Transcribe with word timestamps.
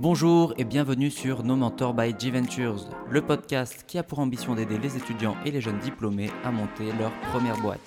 Bonjour 0.00 0.54
et 0.56 0.64
bienvenue 0.64 1.10
sur 1.10 1.42
No 1.42 1.56
Mentor 1.56 1.92
by 1.92 2.14
G-Ventures, 2.16 2.88
le 3.10 3.20
podcast 3.20 3.84
qui 3.88 3.98
a 3.98 4.04
pour 4.04 4.20
ambition 4.20 4.54
d'aider 4.54 4.78
les 4.78 4.96
étudiants 4.96 5.34
et 5.44 5.50
les 5.50 5.60
jeunes 5.60 5.80
diplômés 5.80 6.30
à 6.44 6.52
monter 6.52 6.92
leur 7.00 7.10
première 7.32 7.60
boîte. 7.60 7.80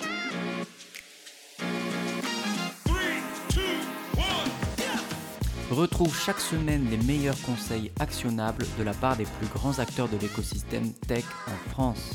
Retrouve 5.70 6.14
chaque 6.14 6.42
semaine 6.42 6.86
les 6.90 6.98
meilleurs 6.98 7.42
conseils 7.44 7.94
actionnables 7.98 8.66
de 8.78 8.84
la 8.84 8.94
part 8.94 9.16
des 9.16 9.24
plus 9.24 9.48
grands 9.48 9.80
acteurs 9.80 10.10
de 10.10 10.18
l'écosystème 10.18 10.92
tech 11.08 11.24
en 11.48 11.70
France. 11.70 12.12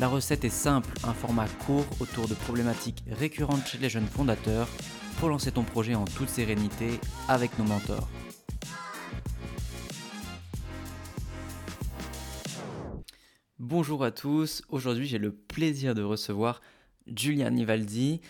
La 0.00 0.08
recette 0.08 0.46
est 0.46 0.48
simple, 0.48 0.94
un 1.04 1.12
format 1.12 1.48
court 1.66 1.84
autour 2.00 2.26
de 2.26 2.32
problématiques 2.32 3.04
récurrentes 3.10 3.66
chez 3.66 3.76
les 3.76 3.90
jeunes 3.90 4.06
fondateurs 4.06 4.68
pour 5.20 5.28
lancer 5.28 5.52
ton 5.52 5.62
projet 5.62 5.94
en 5.94 6.06
toute 6.06 6.30
sérénité 6.30 7.00
avec 7.28 7.58
nos 7.58 7.66
mentors. 7.66 8.08
Bonjour 13.68 14.04
à 14.04 14.12
tous, 14.12 14.62
aujourd'hui 14.68 15.08
j'ai 15.08 15.18
le 15.18 15.32
plaisir 15.32 15.96
de 15.96 16.02
recevoir 16.04 16.62
Julian 17.08 17.50
Nivaldi, 17.50 18.20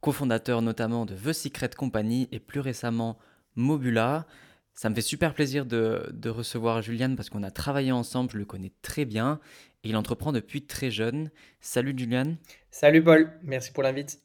cofondateur 0.00 0.62
notamment 0.62 1.04
de 1.04 1.16
The 1.16 1.32
Secret 1.32 1.70
Company 1.76 2.28
et 2.30 2.38
plus 2.38 2.60
récemment 2.60 3.18
Mobula. 3.56 4.24
Ça 4.72 4.88
me 4.88 4.94
fait 4.94 5.00
super 5.00 5.34
plaisir 5.34 5.66
de, 5.66 6.28
recevoir 6.28 6.80
Julian 6.80 7.16
parce 7.16 7.28
qu'on 7.28 7.42
a 7.42 7.50
travaillé 7.50 7.90
ensemble, 7.90 8.30
je 8.30 8.38
le 8.38 8.44
connais 8.44 8.70
très 8.82 9.04
bien 9.04 9.40
et 9.82 9.88
il 9.88 9.96
entreprend 9.96 10.30
depuis 10.30 10.62
très 10.62 10.92
jeune. 10.92 11.32
Salut 11.60 11.92
Julian. 11.96 12.36
Salut 12.70 13.02
Paul, 13.02 13.32
merci 13.42 13.72
pour 13.72 13.82
l'invite. 13.82 14.22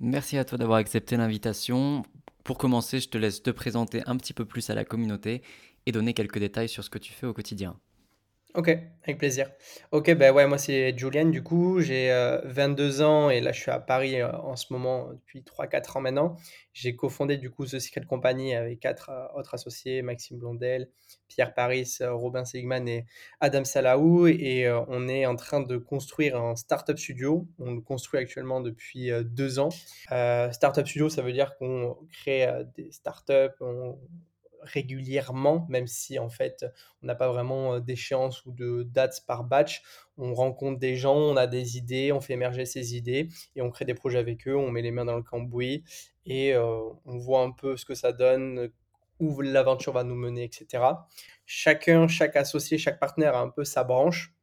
Merci 0.00 0.36
à 0.36 0.44
toi 0.44 0.58
d'avoir 0.58 0.80
accepté 0.80 1.16
l'invitation. 1.16 2.02
Pour 2.44 2.58
commencer, 2.58 3.00
je 3.00 3.08
te 3.08 3.16
laisse 3.16 3.42
te 3.42 3.50
présenter 3.50 4.02
un 4.04 4.18
petit 4.18 4.34
peu 4.34 4.44
plus 4.44 4.68
à 4.68 4.74
la 4.74 4.84
communauté 4.84 5.40
et 5.86 5.92
donner 5.92 6.12
quelques 6.12 6.40
détails 6.40 6.68
sur 6.68 6.84
ce 6.84 6.90
que 6.90 6.98
tu 6.98 7.14
fais 7.14 7.26
au 7.26 7.32
quotidien. 7.32 7.74
OK, 8.54 8.68
avec 8.68 9.16
plaisir. 9.16 9.50
OK, 9.92 10.12
ben 10.12 10.30
ouais, 10.30 10.46
moi 10.46 10.58
c'est 10.58 10.94
Julian 10.98 11.24
du 11.30 11.42
coup, 11.42 11.80
j'ai, 11.80 12.10
22 12.44 13.00
euh, 13.00 13.04
ans 13.04 13.30
et 13.30 13.40
là 13.40 13.50
je 13.50 13.58
suis 13.58 13.70
à 13.70 13.80
Paris, 13.80 14.20
euh, 14.20 14.30
en 14.30 14.56
ce 14.56 14.70
moment 14.74 15.08
depuis 15.08 15.40
3-4 15.40 15.96
ans 15.96 16.00
maintenant. 16.02 16.36
J'ai 16.74 16.94
cofondé 16.94 17.38
du 17.38 17.50
coup 17.50 17.64
The 17.64 17.78
Secret 17.78 18.04
Company 18.04 18.54
avec 18.54 18.78
quatre 18.78 19.08
euh, 19.08 19.38
autres 19.38 19.54
associés, 19.54 20.02
Maxime 20.02 20.36
Blondel, 20.36 20.90
Pierre 21.28 21.54
Paris, 21.54 21.96
Robin 22.02 22.44
Seligman 22.44 22.86
et 22.88 23.06
Adam 23.40 23.64
Salaou 23.64 24.26
et 24.26 24.70
on 24.88 25.08
est 25.08 25.24
en 25.24 25.36
train 25.36 25.60
de 25.60 25.78
construire 25.78 26.36
un 26.36 26.54
startup 26.54 26.98
studio. 26.98 27.48
On 27.58 27.72
le 27.72 27.80
construit 27.80 28.20
actuellement 28.20 28.60
depuis, 28.60 29.10
2 29.10 29.60
ans. 29.60 29.70
startup 30.52 30.86
studio, 30.86 31.08
ça 31.08 31.22
veut 31.22 31.32
dire 31.32 31.56
qu'on 31.56 31.96
crée, 32.12 32.46
des 32.76 32.92
startups, 32.92 33.56
on 33.60 33.98
régulièrement, 34.62 35.66
même 35.68 35.86
si 35.86 36.18
en 36.18 36.28
fait 36.28 36.64
on 37.02 37.06
n'a 37.06 37.14
pas 37.14 37.30
vraiment 37.30 37.80
d'échéance 37.80 38.44
ou 38.46 38.52
de 38.52 38.82
dates 38.84 39.24
par 39.26 39.44
batch. 39.44 39.82
On 40.16 40.34
rencontre 40.34 40.78
des 40.78 40.96
gens, 40.96 41.16
on 41.16 41.36
a 41.36 41.46
des 41.46 41.76
idées, 41.76 42.12
on 42.12 42.20
fait 42.20 42.34
émerger 42.34 42.64
ces 42.64 42.96
idées 42.96 43.28
et 43.56 43.62
on 43.62 43.70
crée 43.70 43.84
des 43.84 43.94
projets 43.94 44.18
avec 44.18 44.46
eux, 44.46 44.56
on 44.56 44.70
met 44.70 44.82
les 44.82 44.90
mains 44.90 45.04
dans 45.04 45.16
le 45.16 45.22
cambouis 45.22 45.84
et 46.26 46.56
on 46.56 47.18
voit 47.18 47.42
un 47.42 47.50
peu 47.50 47.76
ce 47.76 47.84
que 47.84 47.94
ça 47.94 48.12
donne, 48.12 48.70
où 49.22 49.40
l'aventure 49.40 49.92
va 49.92 50.04
nous 50.04 50.16
mener, 50.16 50.44
etc. 50.44 50.84
Chacun, 51.46 52.08
chaque 52.08 52.36
associé, 52.36 52.78
chaque 52.78 52.98
partenaire 52.98 53.36
a 53.36 53.40
un 53.40 53.50
peu 53.50 53.64
sa 53.64 53.84
branche. 53.84 54.34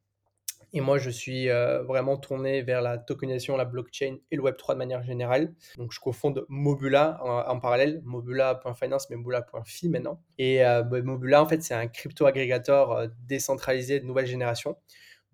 Et 0.72 0.80
moi, 0.80 0.98
je 0.98 1.10
suis 1.10 1.48
euh, 1.48 1.82
vraiment 1.82 2.16
tourné 2.16 2.62
vers 2.62 2.80
la 2.80 2.96
tokenisation, 2.98 3.56
la 3.56 3.64
blockchain 3.64 4.18
et 4.30 4.36
le 4.36 4.42
Web3 4.42 4.74
de 4.74 4.78
manière 4.78 5.02
générale. 5.02 5.52
Donc, 5.76 5.92
je 5.92 5.98
cofonde 5.98 6.46
Mobula 6.48 7.18
en, 7.22 7.58
parallèle, 7.58 8.00
mobula.finance, 8.04 9.10
mais 9.10 9.16
mobula.fi 9.16 9.88
maintenant. 9.88 10.22
Et 10.38 10.64
euh, 10.64 10.82
bah, 10.82 11.02
Mobula, 11.02 11.42
en 11.42 11.46
fait, 11.46 11.62
c'est 11.62 11.74
un 11.74 11.88
crypto 11.88 12.26
agrégateur 12.26 12.92
euh, 12.92 13.06
décentralisé 13.26 13.98
de 13.98 14.04
nouvelle 14.04 14.26
génération. 14.26 14.76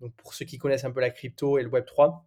Donc, 0.01 0.13
pour 0.15 0.33
ceux 0.33 0.45
qui 0.45 0.57
connaissent 0.57 0.85
un 0.85 0.91
peu 0.91 1.01
la 1.01 1.11
crypto 1.11 1.57
et 1.59 1.63
le 1.63 1.69
Web3, 1.69 2.21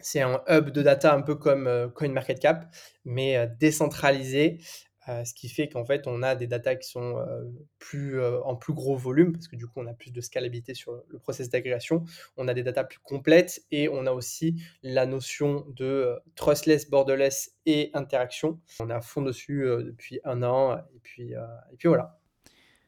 c'est 0.00 0.20
un 0.20 0.42
hub 0.48 0.70
de 0.70 0.82
data 0.82 1.12
un 1.12 1.22
peu 1.22 1.34
comme 1.34 1.90
CoinMarketCap, 1.94 2.72
mais 3.04 3.48
décentralisé 3.58 4.60
euh, 5.08 5.24
ce 5.24 5.32
qui 5.32 5.48
fait 5.48 5.68
qu'en 5.68 5.84
fait, 5.84 6.06
on 6.06 6.22
a 6.22 6.34
des 6.34 6.46
datas 6.46 6.76
qui 6.76 6.88
sont 6.88 7.16
euh, 7.16 7.44
plus, 7.78 8.20
euh, 8.20 8.42
en 8.42 8.56
plus 8.56 8.74
gros 8.74 8.96
volume, 8.96 9.32
parce 9.32 9.48
que 9.48 9.56
du 9.56 9.66
coup, 9.66 9.74
on 9.76 9.86
a 9.86 9.94
plus 9.94 10.12
de 10.12 10.20
scalabilité 10.20 10.74
sur 10.74 10.92
le 11.08 11.18
process 11.18 11.48
d'agrégation. 11.48 12.04
On 12.36 12.46
a 12.46 12.54
des 12.54 12.62
datas 12.62 12.84
plus 12.84 12.98
complètes 12.98 13.62
et 13.70 13.88
on 13.88 14.06
a 14.06 14.12
aussi 14.12 14.62
la 14.82 15.06
notion 15.06 15.64
de 15.76 16.18
trustless, 16.34 16.90
borderless 16.90 17.56
et 17.64 17.90
interaction. 17.94 18.60
On 18.80 18.90
est 18.90 18.94
à 18.94 19.00
fond 19.00 19.22
dessus 19.22 19.64
depuis 19.84 20.20
un 20.24 20.42
an 20.42 20.76
et 20.76 21.00
puis, 21.02 21.32
et 21.32 21.76
puis 21.78 21.88
voilà. 21.88 22.18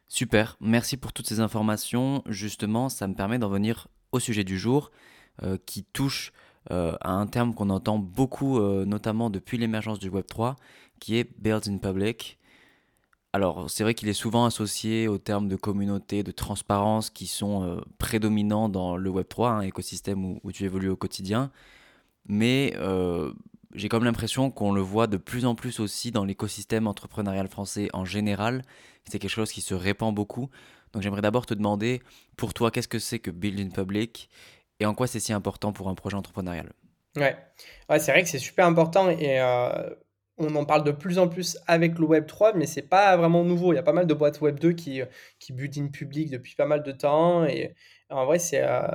Super, 0.09 0.57
merci 0.61 0.97
pour 0.97 1.13
toutes 1.13 1.29
ces 1.29 1.41
informations. 1.41 2.23
Justement, 2.27 2.89
ça 2.89 3.07
me 3.07 3.15
permet 3.15 3.39
d'en 3.39 3.49
venir 3.49 3.89
au 4.13 4.19
sujet 4.19 4.45
du 4.45 4.59
jour 4.59 4.91
qui 5.67 5.85
touche 5.85 6.33
à 6.69 7.11
un 7.11 7.27
terme 7.27 7.55
qu'on 7.55 7.71
entend 7.71 7.99
beaucoup, 7.99 8.61
notamment 8.85 9.31
depuis 9.31 9.57
l'émergence 9.59 9.99
du 9.99 10.11
Web3, 10.11 10.57
qui 11.01 11.19
est 11.19 11.29
Build 11.39 11.69
in 11.69 11.79
Public. 11.79 12.39
Alors, 13.33 13.71
c'est 13.71 13.85
vrai 13.85 13.95
qu'il 13.95 14.09
est 14.09 14.15
souvent 14.15 14.45
associé 14.45 15.07
aux 15.07 15.19
termes 15.19 15.49
de 15.49 15.57
communauté, 15.57 16.23
de 16.23 16.33
transparence 16.33 17.11
qui 17.11 17.27
sont 17.27 17.65
euh, 17.65 17.81
prédominants 17.99 18.69
dans 18.69 18.97
le 18.97 19.11
Web3, 19.11 19.51
un 19.51 19.61
écosystème 19.61 20.39
où, 20.43 20.53
tu 20.53 20.65
évolues 20.65 20.89
au 20.89 20.97
quotidien. 20.97 21.53
Mais 22.27 22.75
euh, 22.77 23.33
j'ai 23.75 23.89
comme 23.89 24.05
l'impression 24.05 24.51
qu'on 24.51 24.73
le 24.73 24.81
voit 24.81 25.07
de 25.07 25.17
plus 25.17 25.47
en 25.47 25.55
plus 25.55 25.79
aussi 25.79 26.11
dans 26.11 26.25
l'écosystème 26.25 26.89
entrepreneurial 26.89 27.47
français 27.49 27.89
en 27.93 28.05
général. 28.05 28.63
C'est 29.09 29.21
quelque 29.21 29.31
chose 29.31 29.53
qui 29.53 29.61
se 29.61 29.75
répand 29.75 30.13
beaucoup. 30.13 30.51
Donc, 30.93 31.03
j'aimerais 31.03 31.23
d'abord 31.23 31.47
te 31.47 31.55
demander, 31.55 32.03
pour 32.37 32.53
toi, 32.53 32.73
qu'est-ce 32.73 32.89
que 32.89 32.99
c'est 32.99 33.21
que 33.21 33.31
Build 33.31 33.61
in 33.61 33.71
Public 33.71 34.29
et 34.81 34.87
en 34.87 34.95
quoi 34.95 35.07
c'est 35.07 35.21
si 35.21 35.33
important 35.33 35.73
pour 35.73 35.89
un 35.89 35.95
projet 35.95 36.17
entrepreneurial? 36.17 36.73
Ouais, 37.17 37.37
ouais 37.89 37.99
c'est 38.01 38.11
vrai 38.11 38.23
que 38.23 38.29
c'est 38.29 38.39
super 38.39 38.67
important 38.67 39.09
et 39.11 39.41
euh, 39.41 39.91
on 40.41 40.55
en 40.57 40.65
parle 40.65 40.85
de 40.85 40.91
plus 40.91 41.19
en 41.19 41.29
plus 41.29 41.59
avec 41.67 41.99
le 41.99 42.07
Web 42.07 42.27
3, 42.27 42.55
mais 42.55 42.67
c'est 42.67 42.83
pas 42.83 43.17
vraiment 43.17 43.45
nouveau. 43.45 43.73
Il 43.73 43.77
y 43.77 43.79
a 43.79 43.83
pas 43.83 43.93
mal 43.93 44.07
de 44.07 44.15
boîtes 44.15 44.41
Web 44.41 44.59
2 44.59 44.73
qui, 44.73 45.03
qui 45.39 45.53
in 45.77 45.89
public 45.89 46.31
depuis 46.31 46.55
pas 46.55 46.67
mal 46.67 46.83
de 46.83 46.93
temps. 46.93 47.45
Et 47.45 47.75
en 48.09 48.25
vrai, 48.25 48.39
c'est 48.39 48.63
euh, 48.63 48.89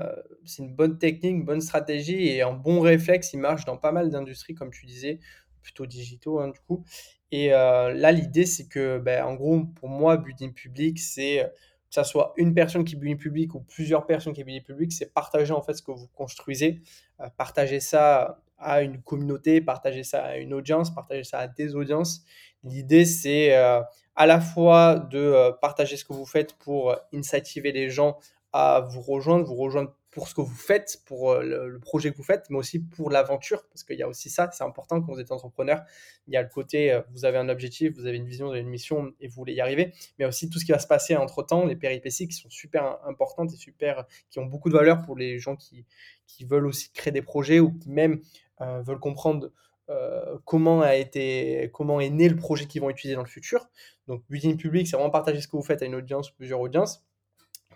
c'est 0.43 0.63
une 0.63 0.75
bonne 0.75 0.97
technique, 0.97 1.31
une 1.31 1.45
bonne 1.45 1.61
stratégie 1.61 2.27
et 2.27 2.41
un 2.41 2.51
bon 2.51 2.79
réflexe. 2.81 3.31
Il 3.33 3.39
marche 3.39 3.63
dans 3.65 3.77
pas 3.77 3.91
mal 3.91 4.09
d'industries, 4.09 4.55
comme 4.55 4.71
tu 4.71 4.87
disais, 4.87 5.19
plutôt 5.61 5.85
digitaux, 5.85 6.39
hein, 6.39 6.49
du 6.49 6.59
coup. 6.61 6.83
Et 7.31 7.53
euh, 7.53 7.93
là, 7.93 8.11
l'idée, 8.11 8.45
c'est 8.45 8.67
que, 8.67 8.97
ben, 8.97 9.23
en 9.23 9.35
gros, 9.35 9.65
pour 9.65 9.89
moi, 9.89 10.23
in 10.41 10.49
public, 10.49 10.99
c'est 10.99 11.51
que 11.89 11.93
ça 11.95 12.03
soit 12.03 12.33
une 12.37 12.55
personne 12.55 12.83
qui 12.83 12.97
in 13.03 13.15
public 13.15 13.53
ou 13.53 13.59
plusieurs 13.61 14.07
personnes 14.07 14.33
qui 14.33 14.41
in 14.41 14.61
public, 14.61 14.91
c'est 14.91 15.13
partager 15.13 15.53
en 15.53 15.61
fait 15.61 15.75
ce 15.75 15.83
que 15.83 15.91
vous 15.91 16.07
construisez, 16.07 16.81
euh, 17.21 17.29
partager 17.37 17.79
ça 17.79 18.41
à 18.57 18.81
une 18.81 19.01
communauté, 19.01 19.61
partager 19.61 20.03
ça 20.03 20.23
à 20.23 20.37
une 20.37 20.53
audience, 20.53 20.93
partager 20.93 21.23
ça 21.23 21.39
à 21.39 21.47
des 21.47 21.75
audiences. 21.75 22.23
L'idée, 22.63 23.05
c'est 23.05 23.55
euh, 23.55 23.81
à 24.15 24.25
la 24.25 24.39
fois 24.39 24.95
de 24.95 25.19
euh, 25.19 25.51
partager 25.51 25.97
ce 25.97 26.05
que 26.05 26.13
vous 26.13 26.25
faites 26.25 26.53
pour 26.53 26.91
euh, 26.91 26.95
incentiver 27.13 27.71
les 27.71 27.89
gens 27.89 28.17
à 28.53 28.81
vous 28.89 29.01
rejoindre, 29.01 29.45
vous 29.45 29.55
rejoindre 29.55 29.93
pour 30.15 30.27
ce 30.29 30.33
que 30.33 30.41
vous 30.41 30.55
faites, 30.55 31.01
pour 31.05 31.35
le, 31.35 31.77
projet 31.79 32.11
que 32.11 32.17
vous 32.17 32.23
faites, 32.23 32.49
mais 32.49 32.57
aussi 32.57 32.79
pour 32.79 33.11
l'aventure, 33.11 33.67
parce 33.67 33.83
qu'il 33.83 33.97
y 33.97 34.01
a 34.01 34.07
aussi 34.07 34.29
ça, 34.29 34.49
c'est 34.51 34.63
important 34.63 35.01
quand 35.01 35.13
vous 35.13 35.19
êtes 35.19 35.31
entrepreneur. 35.31 35.83
Il 36.27 36.33
y 36.33 36.37
a 36.37 36.41
le 36.41 36.47
côté, 36.47 36.99
vous 37.11 37.25
avez 37.25 37.37
un 37.37 37.49
objectif, 37.49 37.93
vous 37.95 38.07
avez 38.07 38.15
une 38.15 38.25
vision, 38.25 38.47
vous 38.47 38.53
avez 38.53 38.61
une 38.61 38.69
mission 38.69 39.11
et 39.19 39.27
vous 39.27 39.35
voulez 39.35 39.53
y 39.53 39.61
arriver, 39.61 39.93
mais 40.17 40.25
aussi 40.25 40.49
tout 40.49 40.57
ce 40.57 40.65
qui 40.65 40.71
va 40.71 40.79
se 40.79 40.87
passer 40.87 41.17
entre 41.17 41.43
temps, 41.43 41.65
les 41.65 41.75
péripéties 41.75 42.29
qui 42.29 42.33
sont 42.33 42.49
super 42.49 42.97
importantes 43.05 43.51
et 43.53 43.57
super, 43.57 44.05
qui 44.29 44.39
ont 44.39 44.45
beaucoup 44.45 44.69
de 44.69 44.75
valeur 44.75 45.01
pour 45.01 45.17
les 45.17 45.37
gens 45.37 45.57
qui, 45.57 45.85
qui 46.25 46.45
veulent 46.45 46.65
aussi 46.65 46.91
créer 46.91 47.11
des 47.11 47.21
projets 47.21 47.59
ou 47.59 47.73
qui 47.73 47.89
même 47.89 48.21
euh, 48.61 48.81
veulent 48.81 48.99
comprendre 48.99 49.51
euh, 49.89 50.37
comment 50.45 50.81
a 50.81 50.95
été, 50.95 51.69
comment 51.73 51.99
est 51.99 52.09
né 52.09 52.27
le 52.29 52.35
projet 52.35 52.65
qu'ils 52.65 52.81
vont 52.81 52.89
utiliser 52.89 53.15
dans 53.15 53.23
le 53.23 53.27
futur. 53.27 53.67
Donc, 54.07 54.23
building 54.29 54.57
public, 54.57 54.87
c'est 54.87 54.95
vraiment 54.95 55.11
partager 55.11 55.41
ce 55.41 55.47
que 55.47 55.57
vous 55.57 55.63
faites 55.63 55.81
à 55.81 55.85
une 55.85 55.95
audience 55.95 56.31
ou 56.31 56.35
plusieurs 56.35 56.59
audiences. 56.59 57.03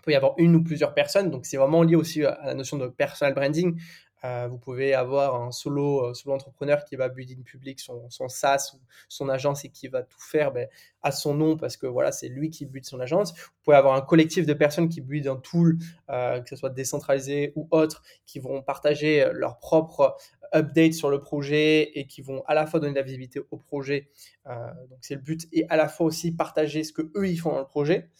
Il 0.00 0.02
peut 0.02 0.12
y 0.12 0.16
avoir 0.16 0.32
une 0.38 0.56
ou 0.56 0.64
plusieurs 0.64 0.94
personnes, 0.94 1.30
donc 1.30 1.44
c'est 1.44 1.58
vraiment 1.58 1.82
lié 1.82 1.94
aussi 1.94 2.24
à 2.24 2.38
la 2.46 2.54
notion 2.54 2.78
de 2.78 2.86
personal 2.88 3.34
branding. 3.34 3.78
Euh, 4.24 4.48
vous 4.48 4.58
pouvez 4.58 4.92
avoir 4.92 5.34
un 5.42 5.50
solo, 5.50 6.04
euh, 6.04 6.14
solo 6.14 6.34
entrepreneur 6.34 6.84
qui 6.84 6.96
va 6.96 7.08
building 7.08 7.42
public 7.42 7.80
son, 7.80 8.10
son 8.10 8.28
SaaS 8.28 8.72
ou 8.74 8.78
son 9.08 9.30
agence 9.30 9.64
et 9.64 9.70
qui 9.70 9.88
va 9.88 10.02
tout 10.02 10.20
faire 10.20 10.52
ben, 10.52 10.68
à 11.02 11.10
son 11.10 11.34
nom 11.34 11.56
parce 11.56 11.78
que 11.78 11.86
voilà, 11.86 12.12
c'est 12.12 12.28
lui 12.28 12.50
qui 12.50 12.66
build 12.66 12.84
son 12.84 13.00
agence. 13.00 13.32
Vous 13.32 13.62
pouvez 13.64 13.76
avoir 13.76 13.94
un 13.94 14.02
collectif 14.02 14.44
de 14.46 14.52
personnes 14.52 14.90
qui 14.90 15.00
build 15.00 15.26
un 15.26 15.36
tool, 15.36 15.78
euh, 16.10 16.40
que 16.40 16.48
ce 16.50 16.56
soit 16.56 16.70
décentralisé 16.70 17.52
ou 17.56 17.66
autre, 17.70 18.02
qui 18.26 18.40
vont 18.40 18.62
partager 18.62 19.26
leur 19.32 19.58
propre 19.58 20.16
update 20.52 20.92
sur 20.92 21.10
le 21.10 21.20
projet 21.20 21.98
et 21.98 22.06
qui 22.06 22.20
vont 22.22 22.42
à 22.46 22.54
la 22.54 22.66
fois 22.66 22.80
donner 22.80 22.92
de 22.92 22.98
la 22.98 23.04
visibilité 23.04 23.40
au 23.50 23.56
projet. 23.56 24.10
donc 24.46 24.98
c'est 25.00 25.14
le 25.14 25.20
but 25.20 25.46
et 25.52 25.64
à 25.68 25.76
la 25.76 25.88
fois 25.88 26.06
aussi 26.06 26.32
partager 26.32 26.82
ce 26.82 26.92
que 26.92 27.02
eux 27.14 27.28
ils 27.28 27.38
font 27.38 27.52
dans 27.52 27.60
le 27.60 27.66
projet. 27.66 28.10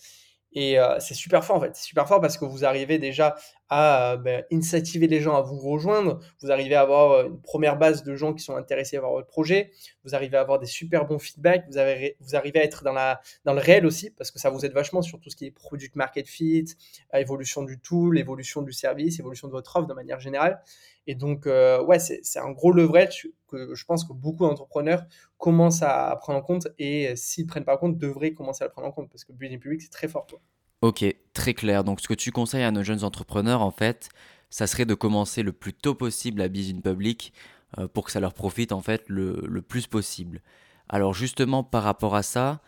Et 0.52 0.76
c'est 0.98 1.14
super 1.14 1.44
fort 1.44 1.56
en 1.56 1.60
fait, 1.60 1.76
c'est 1.76 1.84
super 1.84 2.08
fort 2.08 2.20
parce 2.20 2.36
que 2.36 2.44
vous 2.44 2.64
arrivez 2.64 2.98
déjà 2.98 3.36
à 3.70 4.20
incentiver 4.52 5.06
les 5.06 5.20
gens 5.20 5.36
à 5.36 5.42
vous 5.42 5.56
rejoindre. 5.56 6.18
Vous 6.42 6.50
arrivez 6.50 6.74
à 6.74 6.80
avoir 6.80 7.26
une 7.26 7.40
première 7.40 7.78
base 7.78 8.02
de 8.02 8.16
gens 8.16 8.34
qui 8.34 8.42
sont 8.42 8.56
intéressés 8.56 8.98
par 8.98 9.12
votre 9.12 9.28
projet. 9.28 9.70
Vous 10.04 10.14
arrivez 10.14 10.36
à 10.36 10.40
avoir 10.40 10.58
des 10.58 10.66
super 10.66 11.06
bons 11.06 11.20
feedbacks. 11.20 11.64
Vous, 11.68 11.78
avez, 11.78 12.16
vous 12.20 12.34
arrivez 12.34 12.58
à 12.58 12.64
être 12.64 12.82
dans, 12.82 12.92
la, 12.92 13.20
dans 13.44 13.54
le 13.54 13.60
réel 13.60 13.86
aussi 13.86 14.10
parce 14.10 14.32
que 14.32 14.40
ça 14.40 14.50
vous 14.50 14.64
aide 14.66 14.72
vachement 14.72 15.02
sur 15.02 15.20
tout 15.20 15.30
ce 15.30 15.36
qui 15.36 15.46
est 15.46 15.50
product 15.52 15.94
market 15.94 16.26
fit, 16.26 16.66
évolution 17.14 17.62
du 17.62 17.78
tool, 17.78 18.18
évolution 18.18 18.62
du 18.62 18.72
service, 18.72 19.20
évolution 19.20 19.46
de 19.46 19.52
votre 19.52 19.76
offre 19.76 19.86
de 19.86 19.94
manière 19.94 20.18
générale. 20.18 20.60
Et 21.06 21.14
donc, 21.14 21.46
euh, 21.46 21.82
ouais, 21.84 21.98
c'est 21.98 22.38
un 22.38 22.50
gros 22.50 22.72
leverage 22.72 23.28
que 23.48 23.74
je 23.74 23.84
pense 23.84 24.04
que 24.04 24.12
beaucoup 24.12 24.44
d'entrepreneurs 24.44 25.04
commencent 25.38 25.82
à 25.82 26.16
prendre 26.20 26.38
en 26.40 26.42
compte 26.42 26.68
et 26.78 27.14
s'ils 27.16 27.44
ne 27.44 27.48
prennent 27.48 27.64
pas 27.64 27.74
en 27.74 27.78
compte, 27.78 27.98
devraient 27.98 28.32
commencer 28.32 28.64
à 28.64 28.66
le 28.66 28.72
prendre 28.72 28.88
en 28.88 28.92
compte 28.92 29.10
parce 29.10 29.24
que 29.24 29.32
le 29.32 29.38
building 29.38 29.60
public, 29.60 29.82
c'est 29.82 29.90
très 29.90 30.08
fort. 30.08 30.26
Toi. 30.26 30.40
Ok, 30.82 31.04
très 31.32 31.54
clair. 31.54 31.84
Donc, 31.84 32.00
ce 32.00 32.08
que 32.08 32.14
tu 32.14 32.32
conseilles 32.32 32.64
à 32.64 32.70
nos 32.70 32.82
jeunes 32.82 33.04
entrepreneurs, 33.04 33.62
en 33.62 33.70
fait, 33.70 34.08
ça 34.50 34.66
serait 34.66 34.86
de 34.86 34.94
commencer 34.94 35.42
le 35.42 35.52
plus 35.52 35.72
tôt 35.72 35.94
possible 35.94 36.42
à 36.42 36.48
Business 36.48 36.82
Public 36.82 37.32
euh, 37.78 37.88
pour 37.88 38.04
que 38.04 38.12
ça 38.12 38.20
leur 38.20 38.34
profite, 38.34 38.72
en 38.72 38.80
fait, 38.80 39.04
le, 39.06 39.42
le, 39.46 39.62
plus 39.62 39.86
possible. 39.86 40.42
Alors, 40.88 41.14
justement, 41.14 41.62
par 41.62 41.84
rapport 41.84 42.16
à 42.16 42.22
ça, 42.22 42.60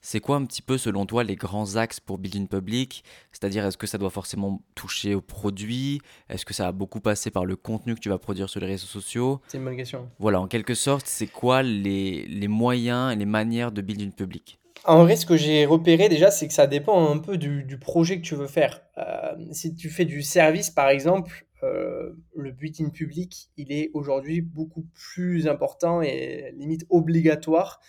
c'est 0.00 0.20
quoi 0.20 0.36
un 0.36 0.44
petit 0.44 0.62
peu, 0.62 0.78
selon 0.78 1.06
toi, 1.06 1.24
les 1.24 1.36
grands 1.36 1.76
axes 1.76 2.00
pour 2.00 2.18
Building 2.18 2.48
Public? 2.48 3.04
C'est-à-dire, 3.32 3.64
est-ce 3.66 3.76
que 3.76 3.86
ça 3.86 3.98
doit 3.98 4.10
forcément 4.10 4.62
toucher 4.74 5.14
au 5.14 5.20
produit? 5.20 6.00
Est-ce 6.28 6.44
que 6.44 6.54
ça 6.54 6.64
va 6.64 6.72
beaucoup 6.72 7.00
passer 7.00 7.30
par 7.30 7.44
le 7.44 7.56
contenu 7.56 7.94
que 7.94 8.00
tu 8.00 8.08
vas 8.08 8.18
produire 8.18 8.48
sur 8.48 8.60
les 8.60 8.66
réseaux 8.66 8.86
sociaux? 8.86 9.40
C'est 9.48 9.58
une 9.58 9.64
bonne 9.64 9.76
question. 9.76 10.08
Voilà, 10.18 10.40
en 10.40 10.46
quelque 10.46 10.74
sorte, 10.74 11.06
c'est 11.06 11.26
quoi 11.26 11.62
les, 11.62 12.26
les 12.26 12.48
moyens 12.48 13.12
et 13.12 13.16
les 13.16 13.26
manières 13.26 13.72
de 13.72 13.80
Building 13.80 14.12
Public? 14.12 14.58
En 14.84 15.04
vrai, 15.04 15.16
ce 15.16 15.26
que 15.26 15.36
j'ai 15.36 15.66
repéré 15.66 16.08
déjà, 16.08 16.30
c'est 16.30 16.48
que 16.48 16.54
ça 16.54 16.66
dépend 16.66 17.10
un 17.10 17.18
peu 17.18 17.36
du, 17.36 17.78
projet 17.78 18.20
que 18.20 18.26
tu 18.26 18.34
veux 18.34 18.46
faire. 18.46 18.82
Euh, 18.98 19.34
si 19.52 19.74
tu 19.74 19.90
fais 19.90 20.04
du 20.04 20.22
service, 20.22 20.70
par 20.70 20.88
exemple, 20.88 21.46
euh, 21.62 22.12
le 22.36 22.52
building 22.52 22.90
public, 22.90 23.50
il 23.56 23.72
est 23.72 23.90
aujourd'hui 23.94 24.40
beaucoup 24.40 24.86
plus 24.94 25.48
important 25.48 26.02
et 26.02 26.52
limite 26.56 26.86
obligatoire 26.90 27.80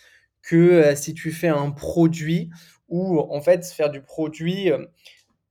que 0.42 0.56
euh, 0.56 0.96
si 0.96 1.14
tu 1.14 1.30
fais 1.30 1.48
un 1.48 1.70
produit 1.70 2.50
ou 2.88 3.20
en 3.20 3.40
fait 3.40 3.64
faire 3.64 3.90
du 3.90 4.02
produit 4.02 4.70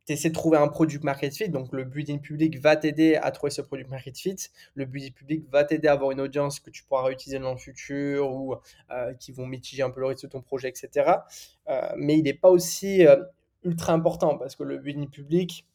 tu 0.10 0.14
essaies 0.14 0.30
de 0.30 0.34
trouver 0.34 0.58
un 0.58 0.68
produit 0.68 1.00
market 1.04 1.36
fit. 1.36 1.50
Donc, 1.50 1.72
le 1.72 1.84
building 1.84 2.20
public 2.20 2.60
va 2.60 2.76
t'aider 2.76 3.16
à 3.16 3.30
trouver 3.30 3.52
ce 3.52 3.62
produit 3.62 3.86
market 3.86 4.18
fit. 4.18 4.36
Le 4.74 4.86
building 4.86 5.14
public 5.14 5.44
va 5.52 5.64
t'aider 5.64 5.88
à 5.88 5.92
avoir 5.92 6.10
une 6.10 6.20
audience 6.20 6.60
que 6.60 6.72
tu 6.72 6.84
pourras 6.84 7.04
réutiliser 7.04 7.38
dans 7.38 7.52
le 7.52 7.60
futur 7.60 8.32
ou 8.32 8.56
euh, 8.90 9.14
qui 9.14 9.32
vont 9.32 9.46
mitiger 9.46 9.84
un 9.84 9.92
peu 9.92 10.00
le 10.00 10.08
risque 10.08 10.24
de 10.24 10.30
ton 10.30 10.42
projet, 10.42 10.68
etc. 10.68 11.12
Euh, 11.68 11.82
mais 11.96 12.18
il 12.18 12.24
n'est 12.24 12.34
pas 12.34 12.50
aussi 12.50 13.06
euh, 13.06 13.24
ultra 13.64 13.94
important 13.94 14.36
parce 14.36 14.56
que 14.56 14.64
le 14.64 14.80
building 14.80 15.10
public, 15.10 15.68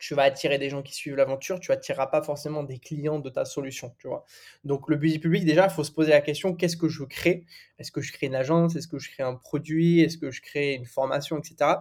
tu 0.00 0.14
vas 0.14 0.22
attirer 0.22 0.56
des 0.56 0.70
gens 0.70 0.80
qui 0.80 0.94
suivent 0.94 1.16
l'aventure, 1.16 1.60
tu 1.60 1.70
n'attireras 1.70 2.06
pas 2.06 2.22
forcément 2.22 2.62
des 2.62 2.78
clients 2.78 3.18
de 3.18 3.28
ta 3.28 3.44
solution, 3.44 3.94
tu 3.98 4.08
vois. 4.08 4.24
Donc 4.64 4.88
le 4.88 4.96
building 4.96 5.20
public, 5.20 5.44
déjà, 5.44 5.64
il 5.64 5.70
faut 5.70 5.84
se 5.84 5.92
poser 5.92 6.12
la 6.12 6.20
question, 6.22 6.54
qu'est-ce 6.54 6.76
que 6.76 6.88
je 6.88 7.04
crée? 7.04 7.44
Est-ce 7.78 7.92
que 7.92 8.00
je 8.00 8.12
crée 8.12 8.28
une 8.28 8.36
agence? 8.36 8.76
Est-ce 8.76 8.88
que 8.88 8.98
je 8.98 9.10
crée 9.10 9.24
un 9.24 9.34
produit? 9.34 10.00
Est-ce 10.00 10.16
que 10.16 10.30
je 10.30 10.40
crée 10.40 10.72
une 10.72 10.86
formation, 10.86 11.36
etc 11.38 11.74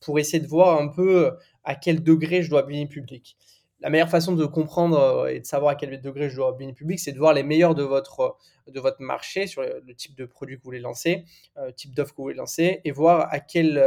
pour 0.00 0.18
essayer 0.18 0.40
de 0.40 0.48
voir 0.48 0.80
un 0.80 0.88
peu 0.88 1.26
euh, 1.26 1.30
à 1.64 1.74
quel 1.74 2.02
degré 2.02 2.42
je 2.42 2.50
dois 2.50 2.62
building 2.62 2.88
public. 2.88 3.36
La 3.80 3.88
meilleure 3.88 4.10
façon 4.10 4.34
de 4.34 4.44
comprendre 4.44 4.98
euh, 4.98 5.26
et 5.28 5.40
de 5.40 5.46
savoir 5.46 5.72
à 5.72 5.74
quel 5.74 6.00
degré 6.00 6.28
je 6.28 6.36
dois 6.36 6.52
building 6.52 6.74
public, 6.74 6.98
c'est 6.98 7.12
de 7.12 7.18
voir 7.18 7.32
les 7.32 7.42
meilleurs 7.42 7.74
de 7.74 7.82
votre, 7.82 8.20
euh, 8.20 8.72
de 8.72 8.80
votre 8.80 9.00
marché 9.02 9.46
sur 9.46 9.62
le, 9.62 9.94
type 9.94 10.14
de 10.16 10.24
produit 10.24 10.56
que 10.56 10.62
vous 10.62 10.68
voulez 10.68 10.80
lancer, 10.80 11.24
le 11.56 11.72
type 11.72 11.94
d'offre 11.94 12.12
que 12.12 12.16
vous 12.16 12.24
voulez 12.24 12.34
lancer, 12.34 12.80
et 12.84 12.90
voir 12.92 13.28
à 13.30 13.40
quel, 13.40 13.78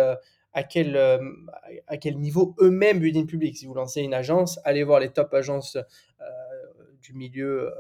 à 0.54 0.64
quel, 0.64 0.98
à 1.88 1.98
quel 1.98 2.20
niveau 2.20 2.56
eux-mêmes 2.60 3.00
building 3.00 3.26
public. 3.26 3.58
Si 3.58 3.66
vous 3.66 3.74
lancez 3.74 4.02
une 4.02 4.14
agence, 4.14 4.60
allez 4.66 4.84
voir 4.84 5.00
les 5.00 5.10
top 5.10 5.34
agences 5.34 5.78
du 7.02 7.14
milieu 7.14 7.72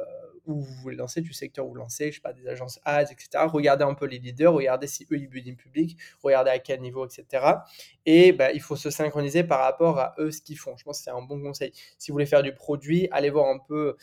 où 0.46 0.62
vous 0.62 0.74
voulez 0.82 0.96
lancer, 0.96 1.22
du 1.22 1.34
secteur 1.34 1.66
où 1.66 1.70
vous 1.70 1.76
lancez, 1.76 2.12
je 2.12 2.16
sais 2.16 2.22
pas, 2.22 2.34
des 2.34 2.48
agences 2.48 2.80
ads, 2.86 3.12
etc. 3.12 3.46
Regardez 3.46 3.84
un 3.84 3.94
peu 3.94 4.06
les 4.06 4.20
leaders, 4.20 4.54
regardez 4.54 4.88
si 4.88 5.08
eux, 5.12 5.18
ils 5.18 5.56
public, 5.56 5.98
regardez 6.22 6.52
à 6.52 6.60
quel 6.60 6.82
niveau, 6.82 7.06
etc. 7.06 7.46
Et 8.06 8.32
bah, 8.32 8.52
il 8.52 8.62
faut 8.62 8.76
se 8.76 8.90
synchroniser 8.90 9.44
par 9.44 9.60
rapport 9.60 10.00
à 10.00 10.16
eux, 10.20 10.32
ce 10.32 10.42
qu'ils 10.42 10.58
font. 10.58 10.76
Je 10.78 10.84
pense 10.84 11.00
que 11.00 11.04
c'est 11.06 11.12
un 11.12 11.22
bon 11.22 11.42
conseil. 11.42 11.72
Si 11.98 12.12
vous 12.12 12.16
voulez 12.16 12.26
faire 12.26 12.44
du 12.44 12.54
produit, 12.54 13.08
allez 13.12 13.30
voir 13.30 13.48
un 13.50 13.60
peu 13.60 13.96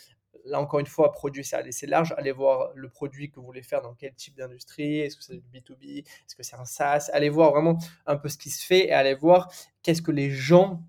là 0.44 0.60
encore 0.60 0.80
une 0.80 0.86
fois, 0.86 1.12
produit, 1.12 1.44
c'est 1.44 1.56
assez 1.56 1.86
large. 1.86 2.14
Allez 2.16 2.32
voir 2.32 2.70
le 2.74 2.88
produit 2.88 3.30
que 3.30 3.36
vous 3.36 3.46
voulez 3.46 3.62
faire 3.62 3.82
dans 3.82 3.94
quel 3.94 4.14
type 4.14 4.36
d'industrie. 4.36 5.00
Est-ce 5.00 5.16
que 5.16 5.22
c'est 5.22 5.34
du 5.34 5.42
B2B 5.52 5.98
Est-ce 5.98 6.34
que 6.34 6.42
c'est 6.42 6.56
un 6.56 6.64
SaaS? 6.64 7.10
Allez 7.12 7.28
voir 7.28 7.52
vraiment 7.52 7.78
un 8.06 8.16
peu 8.16 8.28
ce 8.28 8.38
qui 8.38 8.50
se 8.50 8.64
fait 8.64 8.88
et 8.88 8.92
allez 8.92 9.14
voir 9.14 9.52
qu'est-ce 9.82 10.02
que 10.02 10.12
les 10.12 10.30
gens 10.30 10.82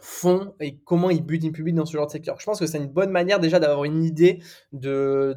font 0.00 0.54
et 0.60 0.78
comment 0.84 1.10
ils 1.10 1.24
butent 1.24 1.52
public 1.52 1.74
dans 1.74 1.86
ce 1.86 1.92
genre 1.92 2.06
de 2.06 2.10
secteur. 2.10 2.38
Je 2.38 2.44
pense 2.44 2.58
que 2.58 2.66
c'est 2.66 2.78
une 2.78 2.88
bonne 2.88 3.10
manière 3.10 3.40
déjà 3.40 3.58
d'avoir 3.58 3.84
une 3.84 4.02
idée 4.02 4.40
de, 4.72 5.36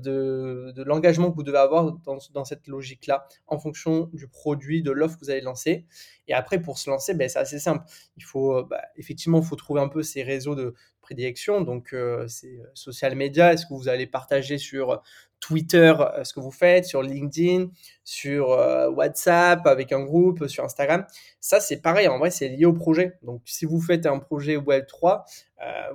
l'engagement 0.83 1.31
que 1.31 1.35
vous 1.35 1.43
devez 1.43 1.57
avoir 1.57 1.93
dans, 2.03 2.45
cette 2.45 2.67
logique-là 2.67 3.27
en 3.47 3.59
fonction 3.59 4.09
du 4.13 4.27
produit, 4.27 4.81
de 4.81 4.91
l'offre 4.91 5.17
que 5.17 5.25
vous 5.25 5.31
allez 5.31 5.41
lancer. 5.41 5.85
Et 6.27 6.33
après, 6.33 6.61
pour 6.61 6.77
se 6.77 6.89
lancer, 6.89 7.13
ben, 7.13 7.29
c'est 7.29 7.39
assez 7.39 7.59
simple. 7.59 7.83
Il 8.17 8.23
faut, 8.23 8.63
bah, 8.63 8.81
effectivement, 8.95 9.39
il 9.39 9.45
faut 9.45 9.55
trouver 9.55 9.81
un 9.81 9.89
peu 9.89 10.03
ces 10.03 10.23
réseaux 10.23 10.55
de 10.55 10.73
prédilection. 11.09 11.61
Donc, 11.61 11.93
euh, 11.93 12.27
c'est 12.27 12.59
euh, 12.59 12.69
social 12.75 13.15
media. 13.15 13.53
Est-ce 13.53 13.65
que 13.65 13.73
vous 13.73 13.89
allez 13.89 14.05
partager 14.05 14.59
sur 14.59 15.01
Twitter 15.39 15.91
euh, 15.99 16.23
ce 16.23 16.33
que 16.33 16.39
vous 16.39 16.51
faites, 16.51 16.85
sur 16.85 17.01
LinkedIn, 17.01 17.69
sur 18.03 18.49
WhatsApp 18.95 19.65
avec 19.65 19.91
un 19.91 20.03
groupe, 20.03 20.47
sur 20.47 20.63
Instagram? 20.63 21.05
Ça, 21.39 21.59
c'est 21.59 21.81
pareil. 21.81 22.07
En 22.07 22.19
vrai, 22.19 22.29
c'est 22.29 22.49
lié 22.49 22.65
au 22.65 22.73
projet. 22.73 23.17
Donc, 23.23 23.41
si 23.45 23.65
vous 23.65 23.81
faites 23.81 24.05
un 24.05 24.19
projet 24.19 24.55
Web3, 24.55 25.23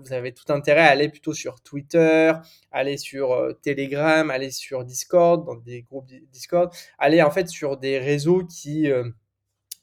vous 0.00 0.12
avez 0.12 0.32
tout 0.32 0.52
intérêt 0.52 0.80
à 0.80 0.90
aller 0.90 1.08
plutôt 1.08 1.32
sur 1.32 1.60
Twitter, 1.60 2.32
aller 2.72 2.96
sur 2.96 3.54
Telegram, 3.62 4.30
aller 4.30 4.50
sur 4.50 4.84
Discord, 4.84 5.46
dans 5.46 5.54
des 5.54 5.82
groupes 5.82 6.10
Discord, 6.32 6.70
aller 6.98 7.22
en 7.22 7.30
fait 7.30 7.48
sur 7.48 7.76
des 7.76 7.98
réseaux 7.98 8.44
qui 8.44 8.90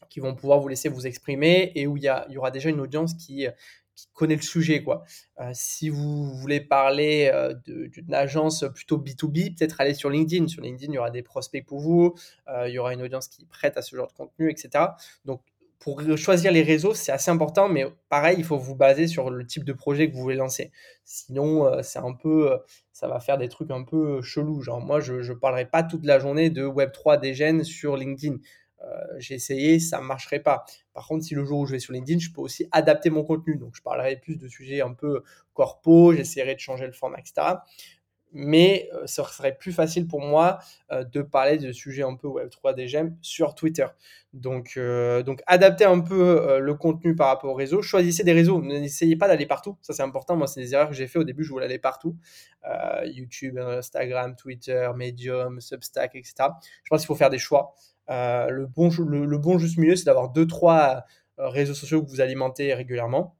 qui 0.09 0.19
vont 0.19 0.35
pouvoir 0.35 0.59
vous 0.59 0.67
laisser 0.67 0.89
vous 0.89 1.07
exprimer 1.07 1.71
et 1.73 1.87
où 1.87 1.95
il 1.95 2.03
y, 2.03 2.11
il 2.27 2.33
y 2.33 2.37
aura 2.37 2.51
déjà 2.51 2.69
une 2.69 2.81
audience 2.81 3.13
qui, 3.13 3.47
qui 3.95 4.07
connaît 4.13 4.35
le 4.35 4.41
sujet. 4.41 4.83
Quoi. 4.83 5.03
Euh, 5.39 5.51
si 5.53 5.89
vous 5.89 6.33
voulez 6.33 6.61
parler 6.61 7.29
euh, 7.33 7.53
d'une 7.65 8.13
agence 8.13 8.65
plutôt 8.73 8.97
B2B, 8.97 9.57
peut-être 9.57 9.81
aller 9.81 9.93
sur 9.93 10.09
LinkedIn. 10.09 10.47
Sur 10.47 10.61
LinkedIn, 10.61 10.91
il 10.91 10.95
y 10.95 10.99
aura 10.99 11.11
des 11.11 11.23
prospects 11.23 11.65
pour 11.65 11.79
vous, 11.79 12.15
euh, 12.47 12.67
il 12.67 12.73
y 12.73 12.79
aura 12.79 12.93
une 12.93 13.01
audience 13.01 13.27
qui 13.27 13.43
est 13.43 13.49
prête 13.49 13.77
à 13.77 13.81
ce 13.81 13.95
genre 13.95 14.07
de 14.07 14.13
contenu, 14.13 14.49
etc. 14.49 14.85
Donc, 15.25 15.41
pour 15.79 15.99
choisir 16.15 16.51
les 16.51 16.61
réseaux, 16.61 16.93
c'est 16.93 17.11
assez 17.11 17.31
important, 17.31 17.67
mais 17.67 17.85
pareil, 18.07 18.35
il 18.37 18.43
faut 18.43 18.57
vous 18.57 18.75
baser 18.75 19.07
sur 19.07 19.31
le 19.31 19.47
type 19.47 19.63
de 19.63 19.73
projet 19.73 20.07
que 20.07 20.15
vous 20.15 20.21
voulez 20.21 20.35
lancer. 20.35 20.71
Sinon, 21.05 21.81
c'est 21.81 21.97
un 21.97 22.13
peu, 22.13 22.55
ça 22.93 23.07
va 23.07 23.19
faire 23.19 23.39
des 23.39 23.49
trucs 23.49 23.71
un 23.71 23.83
peu 23.83 24.21
chelous. 24.21 24.61
Genre, 24.61 24.79
moi, 24.79 24.99
je 24.99 25.15
ne 25.15 25.33
parlerai 25.33 25.65
pas 25.65 25.81
toute 25.81 26.05
la 26.05 26.19
journée 26.19 26.51
de 26.51 26.67
Web3 26.67 27.19
des 27.19 27.33
gènes 27.33 27.63
sur 27.63 27.97
LinkedIn. 27.97 28.37
Euh, 28.83 29.03
j'ai 29.17 29.35
essayé, 29.35 29.79
ça 29.79 29.99
ne 29.99 30.05
marcherait 30.05 30.39
pas. 30.39 30.65
Par 30.93 31.07
contre, 31.07 31.23
si 31.23 31.35
le 31.35 31.45
jour 31.45 31.59
où 31.59 31.65
je 31.65 31.73
vais 31.73 31.79
sur 31.79 31.93
LinkedIn, 31.93 32.19
je 32.19 32.31
peux 32.31 32.41
aussi 32.41 32.67
adapter 32.71 33.09
mon 33.09 33.23
contenu. 33.23 33.57
Donc, 33.57 33.75
je 33.75 33.81
parlerai 33.81 34.17
plus 34.17 34.37
de 34.37 34.47
sujets 34.47 34.81
un 34.81 34.93
peu 34.93 35.23
corpo, 35.53 36.13
j'essaierai 36.13 36.55
de 36.55 36.59
changer 36.59 36.85
le 36.85 36.93
format, 36.93 37.19
etc. 37.19 37.57
Mais 38.33 38.89
euh, 38.93 39.05
ce 39.07 39.23
serait 39.23 39.57
plus 39.57 39.73
facile 39.73 40.07
pour 40.07 40.21
moi 40.21 40.59
euh, 40.93 41.03
de 41.03 41.21
parler 41.21 41.57
de 41.57 41.73
sujets 41.73 42.03
un 42.03 42.15
peu 42.15 42.29
Web3 42.29 42.73
des 42.73 42.87
j'aime 42.87 43.17
sur 43.21 43.55
Twitter. 43.55 43.85
Donc, 44.31 44.79
donc 45.25 45.43
adaptez 45.45 45.83
un 45.83 45.99
peu 45.99 46.57
le 46.57 46.73
contenu 46.75 47.13
par 47.17 47.27
rapport 47.27 47.51
au 47.51 47.53
réseau. 47.53 47.81
Choisissez 47.81 48.23
des 48.23 48.31
réseaux. 48.31 48.61
N'essayez 48.61 49.17
pas 49.17 49.27
d'aller 49.27 49.45
partout. 49.45 49.77
Ça, 49.81 49.91
c'est 49.91 50.03
important. 50.03 50.37
Moi, 50.37 50.47
c'est 50.47 50.61
des 50.61 50.73
erreurs 50.73 50.87
que 50.87 50.95
j'ai 50.95 51.07
fait 51.07 51.19
au 51.19 51.25
début. 51.25 51.43
Je 51.43 51.49
voulais 51.49 51.65
aller 51.65 51.79
partout. 51.79 52.15
YouTube, 53.03 53.57
Instagram, 53.57 54.37
Twitter, 54.37 54.89
Medium, 54.95 55.59
Substack, 55.59 56.15
etc. 56.15 56.33
Je 56.85 56.89
pense 56.89 57.01
qu'il 57.01 57.07
faut 57.07 57.15
faire 57.15 57.29
des 57.29 57.39
choix. 57.39 57.75
Euh, 58.11 58.49
le, 58.49 58.67
bon, 58.67 58.89
le, 58.99 59.37
bon 59.37 59.57
juste 59.57 59.77
milieu, 59.77 59.95
c'est 59.95 60.05
d'avoir 60.05 60.29
deux, 60.29 60.45
trois 60.45 61.05
euh, 61.39 61.47
réseaux 61.47 61.73
sociaux 61.73 62.03
que 62.03 62.09
vous 62.09 62.21
alimentez 62.21 62.73
régulièrement. 62.73 63.37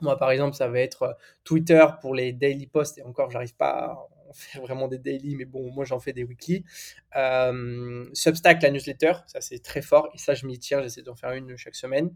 Moi, 0.00 0.16
par 0.16 0.30
exemple, 0.30 0.54
ça 0.54 0.68
va 0.68 0.80
être 0.80 1.02
euh, 1.02 1.12
Twitter 1.42 1.84
pour 2.00 2.14
les 2.14 2.32
daily 2.32 2.66
posts, 2.66 2.98
et 2.98 3.02
encore, 3.02 3.30
j'arrive 3.30 3.56
pas 3.56 4.08
à 4.28 4.32
faire 4.32 4.62
vraiment 4.62 4.86
des 4.86 4.98
daily, 4.98 5.34
mais 5.34 5.44
bon, 5.44 5.72
moi, 5.72 5.84
j'en 5.84 5.98
fais 5.98 6.12
des 6.12 6.24
weekly. 6.24 6.64
Substack, 8.12 8.62
la 8.62 8.70
newsletter, 8.70 9.12
ça, 9.26 9.40
c'est 9.40 9.58
très 9.60 9.82
fort, 9.82 10.08
et 10.14 10.18
ça, 10.18 10.34
je 10.34 10.46
m'y 10.46 10.58
tiens, 10.58 10.82
j'essaie 10.82 11.02
d'en 11.02 11.16
faire 11.16 11.32
une 11.32 11.56
chaque 11.56 11.76
semaine. 11.76 12.14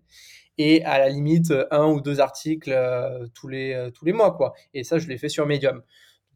Et 0.59 0.85
à 0.85 0.99
la 0.99 1.09
limite, 1.09 1.53
un 1.71 1.87
ou 1.87 2.01
deux 2.01 2.21
articles 2.21 2.77
tous, 3.33 3.49
les, 3.49 3.91
tous 3.95 4.05
les 4.05 4.13
mois, 4.13 4.37
quoi. 4.37 4.53
Et 4.75 4.85
ça, 4.85 4.99
je 4.99 5.09
l'ai 5.09 5.17
fait 5.17 5.31
sur 5.31 5.47
Medium. 5.47 5.83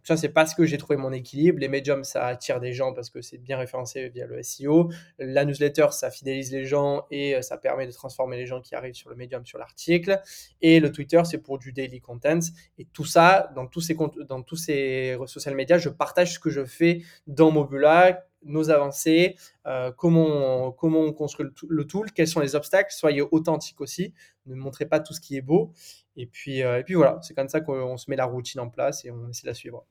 Ça, 0.05 0.19
c'est 0.19 0.29
parce 0.29 0.55
que 0.55 0.67
j'ai 0.67 0.77
trouvé 0.77 0.99
mon 0.99 1.13
équilibre. 1.13 1.59
Les 1.59 1.69
médiums, 1.69 2.05
ça 2.05 2.27
attire 2.27 2.61
des 2.61 2.75
gens 2.75 2.93
parce 2.93 3.09
que 3.09 3.23
c'est 3.23 3.39
bien 3.39 3.57
référencé 3.57 4.11
via 4.11 4.27
le 4.27 4.43
SEO. 4.43 4.91
La 5.19 5.47
newsletter, 5.47 5.87
ça 5.93 6.11
fidélise 6.11 6.53
les 6.53 6.67
gens 6.67 7.07
et 7.11 7.35
euh, 7.35 7.41
ça 7.41 7.57
permet 7.57 7.87
de 7.87 7.93
transformer 7.93 8.37
les 8.37 8.45
gens 8.45 8.61
qui 8.61 8.75
arrivent 8.75 8.95
sur 8.95 9.09
le 9.09 9.17
médium 9.17 9.47
sur 9.47 9.59
l'article. 9.59 10.21
Et 10.61 10.79
le 10.79 10.93
Twitter, 10.93 11.23
c'est 11.25 11.39
pour 11.39 11.59
du 11.59 11.73
daily 11.73 12.03
content. 12.03 12.41
Et 12.77 12.85
tout 12.85 13.07
ça, 13.07 13.51
dans 13.55 13.67
tous 13.67 13.81
ces, 13.81 13.97
dans 14.29 14.43
tous 14.43 14.57
ces 14.57 15.17
social 15.27 15.55
media, 15.55 15.79
je 15.79 15.89
partage 15.89 16.35
ce 16.35 16.39
que 16.39 16.51
je 16.51 16.67
fais 16.67 17.01
dans 17.27 17.51
Mobula, 17.51 18.27
nos 18.43 18.71
avancées, 18.71 19.37
comment, 19.97 20.67
on, 20.67 20.73
comment 20.73 21.01
on 21.01 21.15
construit 21.15 21.47
le, 21.67 21.87
tool, 21.87 22.13
quels 22.13 22.29
sont 22.29 22.41
les 22.41 22.55
obstacles, 22.55 22.93
soyez 22.93 23.23
authentique 23.23 23.81
aussi, 23.81 24.13
ne 24.45 24.55
montrez 24.55 24.85
pas 24.85 25.01
tout 25.01 25.15
ce 25.15 25.21
qui 25.23 25.37
est 25.39 25.41
beau. 25.41 25.73
Et 26.17 26.27
puis, 26.27 26.59
et 26.59 26.83
puis 26.85 26.93
voilà, 26.95 27.19
c'est 27.23 27.33
comme 27.33 27.49
ça 27.49 27.63
qu'on 27.63 27.97
se 27.97 28.11
met 28.11 28.17
la 28.17 28.27
routine 28.27 28.61
en 28.61 28.69
place 28.69 29.07
et 29.07 29.11
on 29.11 29.31
essaie 29.31 29.45
de 29.45 29.49
la 29.49 29.55
suivre. 29.55 29.87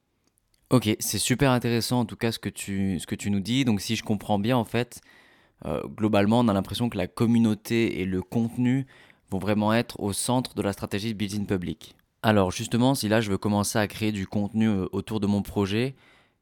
Ok, 0.74 0.90
c'est 1.00 1.20
super 1.20 1.52
intéressant 1.52 2.00
en 2.00 2.06
tout 2.06 2.16
cas 2.16 2.32
ce 2.32 2.40
que 2.40 2.50
tu, 2.50 2.98
ce 3.00 3.06
que 3.06 3.14
tu 3.14 3.30
nous 3.30 3.42
dis. 3.42 3.64
Donc 3.64 3.80
si 3.80 3.96
je 3.96 4.02
comprends 4.02 4.40
bien 4.40 4.58
en 4.58 4.66
fait, 4.66 5.02
globalement 5.96 6.40
on 6.40 6.48
a 6.48 6.54
l'impression 6.54 6.90
que 6.90 6.98
la 6.98 7.06
communauté 7.06 8.02
et 8.02 8.06
le 8.06 8.24
contenu 8.24 8.88
vont 9.30 9.38
vraiment 9.38 9.72
être 9.72 10.00
au 10.00 10.14
centre 10.14 10.56
de 10.56 10.64
la 10.64 10.74
stratégie 10.74 11.14
de 11.14 11.14
Building 11.14 11.46
Public. 11.46 11.96
Alors 12.24 12.50
justement, 12.50 12.96
si 12.96 13.08
là 13.08 13.22
je 13.22 13.30
veux 13.30 13.38
commencer 13.38 13.78
à 13.78 13.88
créer 13.88 14.12
du 14.12 14.26
contenu 14.26 14.68
euh, 14.68 14.88
autour 14.94 15.20
de 15.20 15.28
mon 15.28 15.44
projet, 15.44 15.94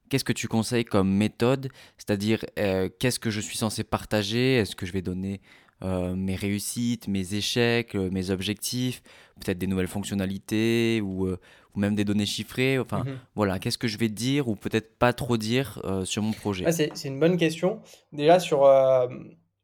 qu'est-ce 0.08 0.24
que 0.24 0.32
tu 0.32 0.48
conseilles 0.48 0.86
comme 0.86 1.12
méthode? 1.12 1.68
C'est-à-dire, 1.98 2.46
euh, 2.58 2.88
qu'est-ce 3.00 3.20
que 3.20 3.32
je 3.32 3.42
suis 3.42 3.58
censé 3.58 3.84
partager? 3.84 4.56
Est-ce 4.56 4.78
que 4.78 4.86
je 4.86 4.94
vais 4.94 5.02
donner 5.02 5.42
euh, 5.84 6.16
mes 6.16 6.36
réussites, 6.36 7.10
mes 7.10 7.34
échecs, 7.34 7.96
mes 7.96 8.30
objectifs, 8.30 9.02
peut-être 9.42 9.58
des 9.58 9.68
nouvelles 9.68 9.88
fonctionnalités 9.90 11.02
ou, 11.02 11.36
ou, 11.76 11.80
même 11.80 11.96
des 11.96 12.06
données 12.06 12.26
chiffrées 12.26 12.80
Enfin, 12.80 13.00
mmh 13.00 13.20
voilà, 13.36 13.60
qu'est-ce 13.60 13.78
que 13.78 13.88
je 13.88 13.98
vais 13.98 14.10
dire 14.10 14.48
ou 14.48 14.56
peut-être 14.56 14.98
pas 14.98 15.14
trop 15.14 15.38
dire 15.38 15.82
sur 16.06 16.22
mon 16.22 16.32
projet? 16.32 16.66
Ah, 16.68 16.72
C'est 16.72 17.06
une 17.06 17.20
bonne 17.20 17.38
question. 17.38 17.82
Déjà, 18.12 18.40
sur 18.40 18.66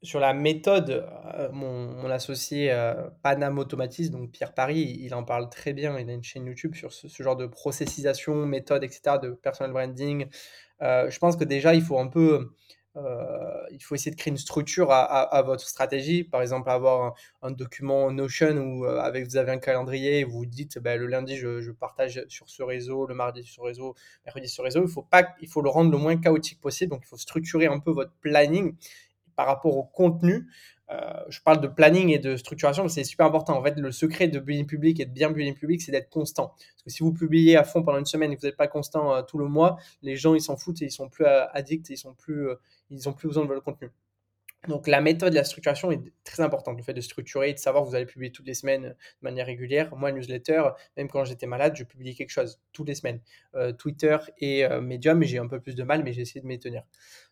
sur 0.04 0.20
la 0.20 0.34
méthode, 0.34 1.08
euh, 1.36 1.50
mon, 1.52 2.10
associé 2.10 2.72
euh, 2.72 3.10
Panam 3.24 3.58
Automatise, 3.58 4.12
donc 4.12 4.32
Pierre 4.32 4.54
Paris, 4.54 4.98
il 5.02 5.14
en 5.14 5.24
parle 5.24 5.50
très 5.50 5.74
bien. 5.74 5.98
Il 6.00 6.10
a 6.10 6.14
une 6.14 6.24
chaîne 6.24 6.46
YouTube 6.46 6.76
sur 6.76 6.94
ce, 6.94 7.08
genre 7.22 7.36
de 7.36 7.48
processisation, 7.48 8.46
méthode, 8.46 8.84
etc., 8.84 9.18
de 9.22 9.32
personal 9.32 9.72
branding. 9.72 10.28
Euh, 10.82 11.10
je 11.10 11.20
pense 11.20 11.36
que 11.36 11.44
déjà, 11.44 11.74
il 11.74 11.82
faut 11.82 12.00
un 12.00 12.08
peu, 12.08 12.54
il 13.72 13.82
faut 13.82 13.96
essayer 13.96 14.12
de 14.12 14.16
créer 14.16 14.32
une 14.32 14.38
structure 14.38 14.92
à, 14.92 15.42
votre 15.44 15.68
stratégie. 15.68 16.24
Par 16.24 16.42
exemple, 16.42 16.70
avoir 16.70 17.16
un, 17.42 17.52
document 17.52 18.12
Notion 18.12 18.58
où 18.58 18.86
avec, 18.86 19.26
vous 19.26 19.38
avez 19.38 19.52
un 19.52 19.58
calendrier 19.58 20.20
et 20.20 20.24
vous 20.24 20.46
dites 20.46 20.80
bah, 20.80 20.96
le 20.96 21.08
lundi, 21.08 21.38
je, 21.38 21.72
partage 21.72 22.24
sur 22.28 22.50
ce 22.50 22.64
réseau, 22.64 23.06
le 23.06 23.16
mardi 23.16 23.44
sur 23.44 23.56
ce 23.56 23.62
réseau, 23.62 23.96
mercredi 24.26 24.48
sur 24.48 24.58
ce 24.58 24.62
réseau. 24.64 24.84
Il 24.84 24.90
faut, 24.92 25.04
pas, 25.04 25.36
il 25.42 25.48
faut 25.48 25.62
le 25.62 25.70
rendre 25.70 25.92
le 25.92 25.98
moins 25.98 26.18
chaotique 26.18 26.60
possible. 26.60 26.92
Donc, 26.92 27.02
il 27.04 27.08
faut 27.08 27.18
structurer 27.18 27.68
un 27.68 27.80
peu 27.80 27.92
votre 27.92 28.14
planning 28.22 28.76
par 29.36 29.48
rapport 29.48 29.78
au 29.78 29.84
contenu. 29.84 30.48
Euh, 30.90 31.24
je 31.30 31.42
parle 31.42 31.60
de 31.60 31.68
planning 31.68 32.10
et 32.10 32.20
de 32.20 32.38
structuration, 32.38 32.88
c'est 32.88 33.04
super 33.04 33.26
important. 33.26 33.58
En 33.58 33.64
fait, 33.64 33.78
le 33.78 33.92
secret 33.92 34.28
de 34.28 34.40
building 34.40 34.66
public 34.66 35.00
et 35.00 35.06
de 35.06 35.12
bien 35.12 35.30
building 35.32 35.56
public, 35.56 35.82
c'est 35.82 35.92
d'être 35.92 36.10
constant. 36.10 36.48
Parce 36.48 36.84
que 36.86 36.90
si 36.90 37.04
vous 37.04 37.14
publiez 37.14 37.58
à 37.58 37.64
fond 37.64 37.84
pendant 37.84 38.00
une 38.00 38.06
semaine 38.06 38.32
et 38.32 38.36
que 38.36 38.42
vous 38.42 38.48
n'êtes 38.48 38.58
pas 38.58 38.68
constant 38.68 39.14
euh, 39.14 39.22
tout 39.22 39.38
le 39.38 39.48
mois, 39.48 39.78
les 40.02 40.16
gens 40.16 40.34
ils 40.34 40.42
s'en 40.42 40.56
foutent 40.56 40.82
et 40.82 40.86
ils 40.86 40.92
sont 40.92 41.10
plus 41.10 41.26
euh, 41.26 41.46
addicts, 41.52 41.90
et 41.90 41.94
ils 41.94 41.98
sont 41.98 42.14
plus, 42.14 42.48
ils 42.90 43.10
ont 43.10 43.14
plus 43.14 43.28
besoin 43.28 43.44
de 43.44 43.50
votre 43.50 43.64
contenu. 43.64 43.92
Donc 44.68 44.88
la 44.88 45.02
méthode 45.02 45.30
de 45.30 45.36
la 45.36 45.44
structuration 45.44 45.92
est 45.92 46.02
très 46.24 46.42
importante, 46.42 46.78
le 46.78 46.84
fait 46.84 46.94
de 46.94 47.02
structurer 47.02 47.54
de 47.54 47.60
savoir 47.60 47.84
que 47.84 47.90
vous 47.90 47.96
allez 47.96 48.06
publier 48.06 48.32
toutes 48.32 48.48
les 48.48 48.54
semaines 48.54 48.84
de 48.84 48.96
manière 49.22 49.46
régulière. 49.46 49.96
Moi, 49.96 50.12
newsletter, 50.12 50.70
même 50.98 51.08
quand 51.10 51.24
j'étais 51.26 51.46
malade, 51.46 51.76
je 51.76 51.84
publiais 51.84 52.16
quelque 52.16 52.32
chose 52.32 52.60
toutes 52.74 52.88
les 52.88 52.96
semaines. 52.96 53.22
Twitter 53.78 54.18
et 54.40 54.68
Medium, 54.82 55.24
j'ai 55.24 55.38
un 55.38 55.48
peu 55.48 55.60
plus 55.60 55.76
de 55.76 55.84
mal, 55.84 56.04
mais 56.04 56.12
j'ai 56.12 56.22
essayé 56.24 56.42
de 56.42 56.48
m'y 56.48 56.60
tenir. 56.60 56.84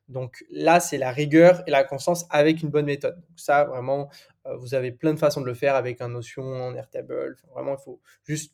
Donc 0.08 0.44
là, 0.52 0.80
c'est 0.80 0.98
la 0.98 1.12
rigueur 1.12 1.64
et 1.68 1.72
la 1.72 1.84
constance 1.84 2.26
avec 2.30 2.62
une 2.62 2.70
bonne 2.70 2.86
méthode. 2.86 3.16
Donc 3.16 3.40
ça, 3.40 3.64
vraiment, 3.66 4.10
euh, 4.46 4.56
vous 4.58 4.76
avez 4.76 4.92
plein 4.92 5.14
de 5.14 5.20
façons 5.20 5.42
de 5.42 5.46
le 5.46 5.54
faire 5.54 5.76
avec 5.76 6.02
un 6.02 6.10
Notion, 6.10 6.44
en 6.44 6.76
Airtable. 6.76 7.38
vraiment, 7.52 7.76
il 7.76 7.84
faut 7.84 8.02
juste 8.24 8.54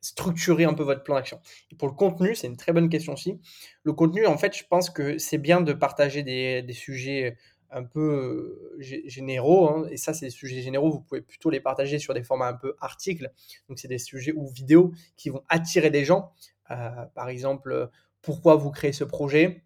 structurer 0.00 0.64
un 0.64 0.74
peu 0.74 0.82
votre 0.82 1.02
plan 1.02 1.16
d'action. 1.16 1.40
Et 1.72 1.76
pour 1.76 1.88
le 1.88 1.94
contenu, 1.94 2.34
c'est 2.34 2.46
une 2.46 2.58
très 2.58 2.72
bonne 2.72 2.90
question 2.90 3.14
aussi. 3.14 3.40
Le 3.84 3.94
contenu, 3.94 4.26
en 4.26 4.36
fait, 4.36 4.56
je 4.56 4.64
pense 4.68 4.90
que 4.90 5.16
c'est 5.18 5.38
bien 5.38 5.62
de 5.62 5.72
partager 5.72 6.22
des, 6.22 6.72
sujets 6.72 7.36
un 7.74 7.84
peu 7.84 8.00
euh, 8.00 8.76
généraux. 8.78 9.68
Hein. 9.68 9.86
et 9.90 9.96
ça, 9.96 10.14
c'est 10.14 10.26
des 10.26 10.30
sujets 10.30 10.62
généraux. 10.62 10.90
Vous 10.90 11.00
pouvez 11.00 11.20
plutôt 11.20 11.50
les 11.50 11.60
partager 11.60 11.98
sur 11.98 12.14
des 12.14 12.22
formats 12.22 12.48
un 12.48 12.54
peu 12.54 12.74
articles. 12.80 13.30
Donc, 13.68 13.78
c'est 13.78 13.88
des 13.88 13.98
sujets 13.98 14.32
ou 14.34 14.48
vidéos 14.48 14.92
qui 15.16 15.28
vont 15.28 15.42
attirer 15.48 15.90
des 15.90 16.04
gens. 16.04 16.32
Euh, 16.70 16.88
par 17.14 17.28
exemple, 17.28 17.90
pourquoi 18.22 18.56
vous 18.56 18.70
créez 18.70 18.92
ce 18.92 19.04
projet? 19.04 19.64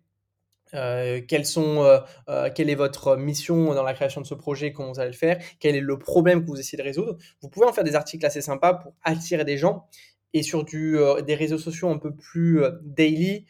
Euh, 0.74 1.20
sont, 1.44 1.82
euh, 1.82 1.98
euh, 2.28 2.50
quelle 2.54 2.68
est 2.68 2.74
votre 2.74 3.16
mission 3.16 3.74
dans 3.74 3.82
la 3.82 3.94
création 3.94 4.20
de 4.20 4.26
ce 4.26 4.34
projet, 4.34 4.72
comment 4.72 4.92
vous 4.92 5.00
allez 5.00 5.10
le 5.10 5.16
faire, 5.16 5.42
quel 5.60 5.74
est 5.76 5.80
le 5.80 5.98
problème 5.98 6.42
que 6.42 6.46
vous 6.46 6.60
essayez 6.60 6.76
de 6.76 6.86
résoudre? 6.86 7.16
Vous 7.40 7.48
pouvez 7.48 7.66
en 7.66 7.72
faire 7.72 7.84
des 7.84 7.94
articles 7.94 8.24
assez 8.26 8.42
sympas 8.42 8.74
pour 8.74 8.92
attirer 9.02 9.44
des 9.44 9.56
gens 9.56 9.86
et 10.34 10.42
sur 10.42 10.64
du, 10.64 10.98
des 11.26 11.34
réseaux 11.34 11.58
sociaux 11.58 11.88
un 11.88 11.98
peu 11.98 12.14
plus 12.14 12.60
daily 12.82 13.46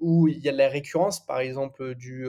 où 0.00 0.28
il 0.28 0.38
y 0.38 0.48
a 0.48 0.52
de 0.52 0.58
la 0.58 0.68
récurrence, 0.68 1.24
par 1.24 1.40
exemple 1.40 1.94
du, 1.94 2.26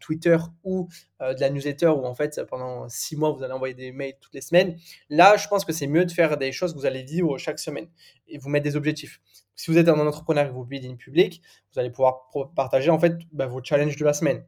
Twitter 0.00 0.36
ou 0.64 0.88
de 1.20 1.40
la 1.40 1.50
newsletter 1.50 1.88
où 1.88 2.04
en 2.06 2.14
fait 2.14 2.40
pendant 2.48 2.88
six 2.88 3.16
mois 3.16 3.30
vous 3.30 3.42
allez 3.42 3.52
envoyer 3.52 3.74
des 3.74 3.92
mails 3.92 4.14
toutes 4.20 4.34
les 4.34 4.40
semaines. 4.40 4.76
Là, 5.08 5.36
je 5.36 5.46
pense 5.46 5.64
que 5.64 5.72
c'est 5.72 5.86
mieux 5.86 6.04
de 6.04 6.12
faire 6.12 6.38
des 6.38 6.50
choses 6.50 6.72
que 6.72 6.78
vous 6.78 6.86
allez 6.86 7.02
vivre 7.02 7.38
chaque 7.38 7.58
semaine 7.58 7.88
et 8.26 8.38
vous 8.38 8.48
mettre 8.48 8.64
des 8.64 8.76
objectifs. 8.76 9.20
Si 9.60 9.70
vous 9.70 9.76
êtes 9.76 9.88
un 9.88 10.06
entrepreneur 10.06 10.46
et 10.46 10.48
que 10.48 10.54
vous 10.54 10.64
buildez 10.64 10.88
une 10.88 10.96
public, 10.96 11.42
vous 11.74 11.80
allez 11.80 11.90
pouvoir 11.90 12.30
partager 12.56 12.88
en 12.88 12.98
fait 12.98 13.18
bah, 13.30 13.46
vos 13.46 13.62
challenges 13.62 13.96
de 13.96 14.04
la 14.06 14.14
semaine. 14.14 14.42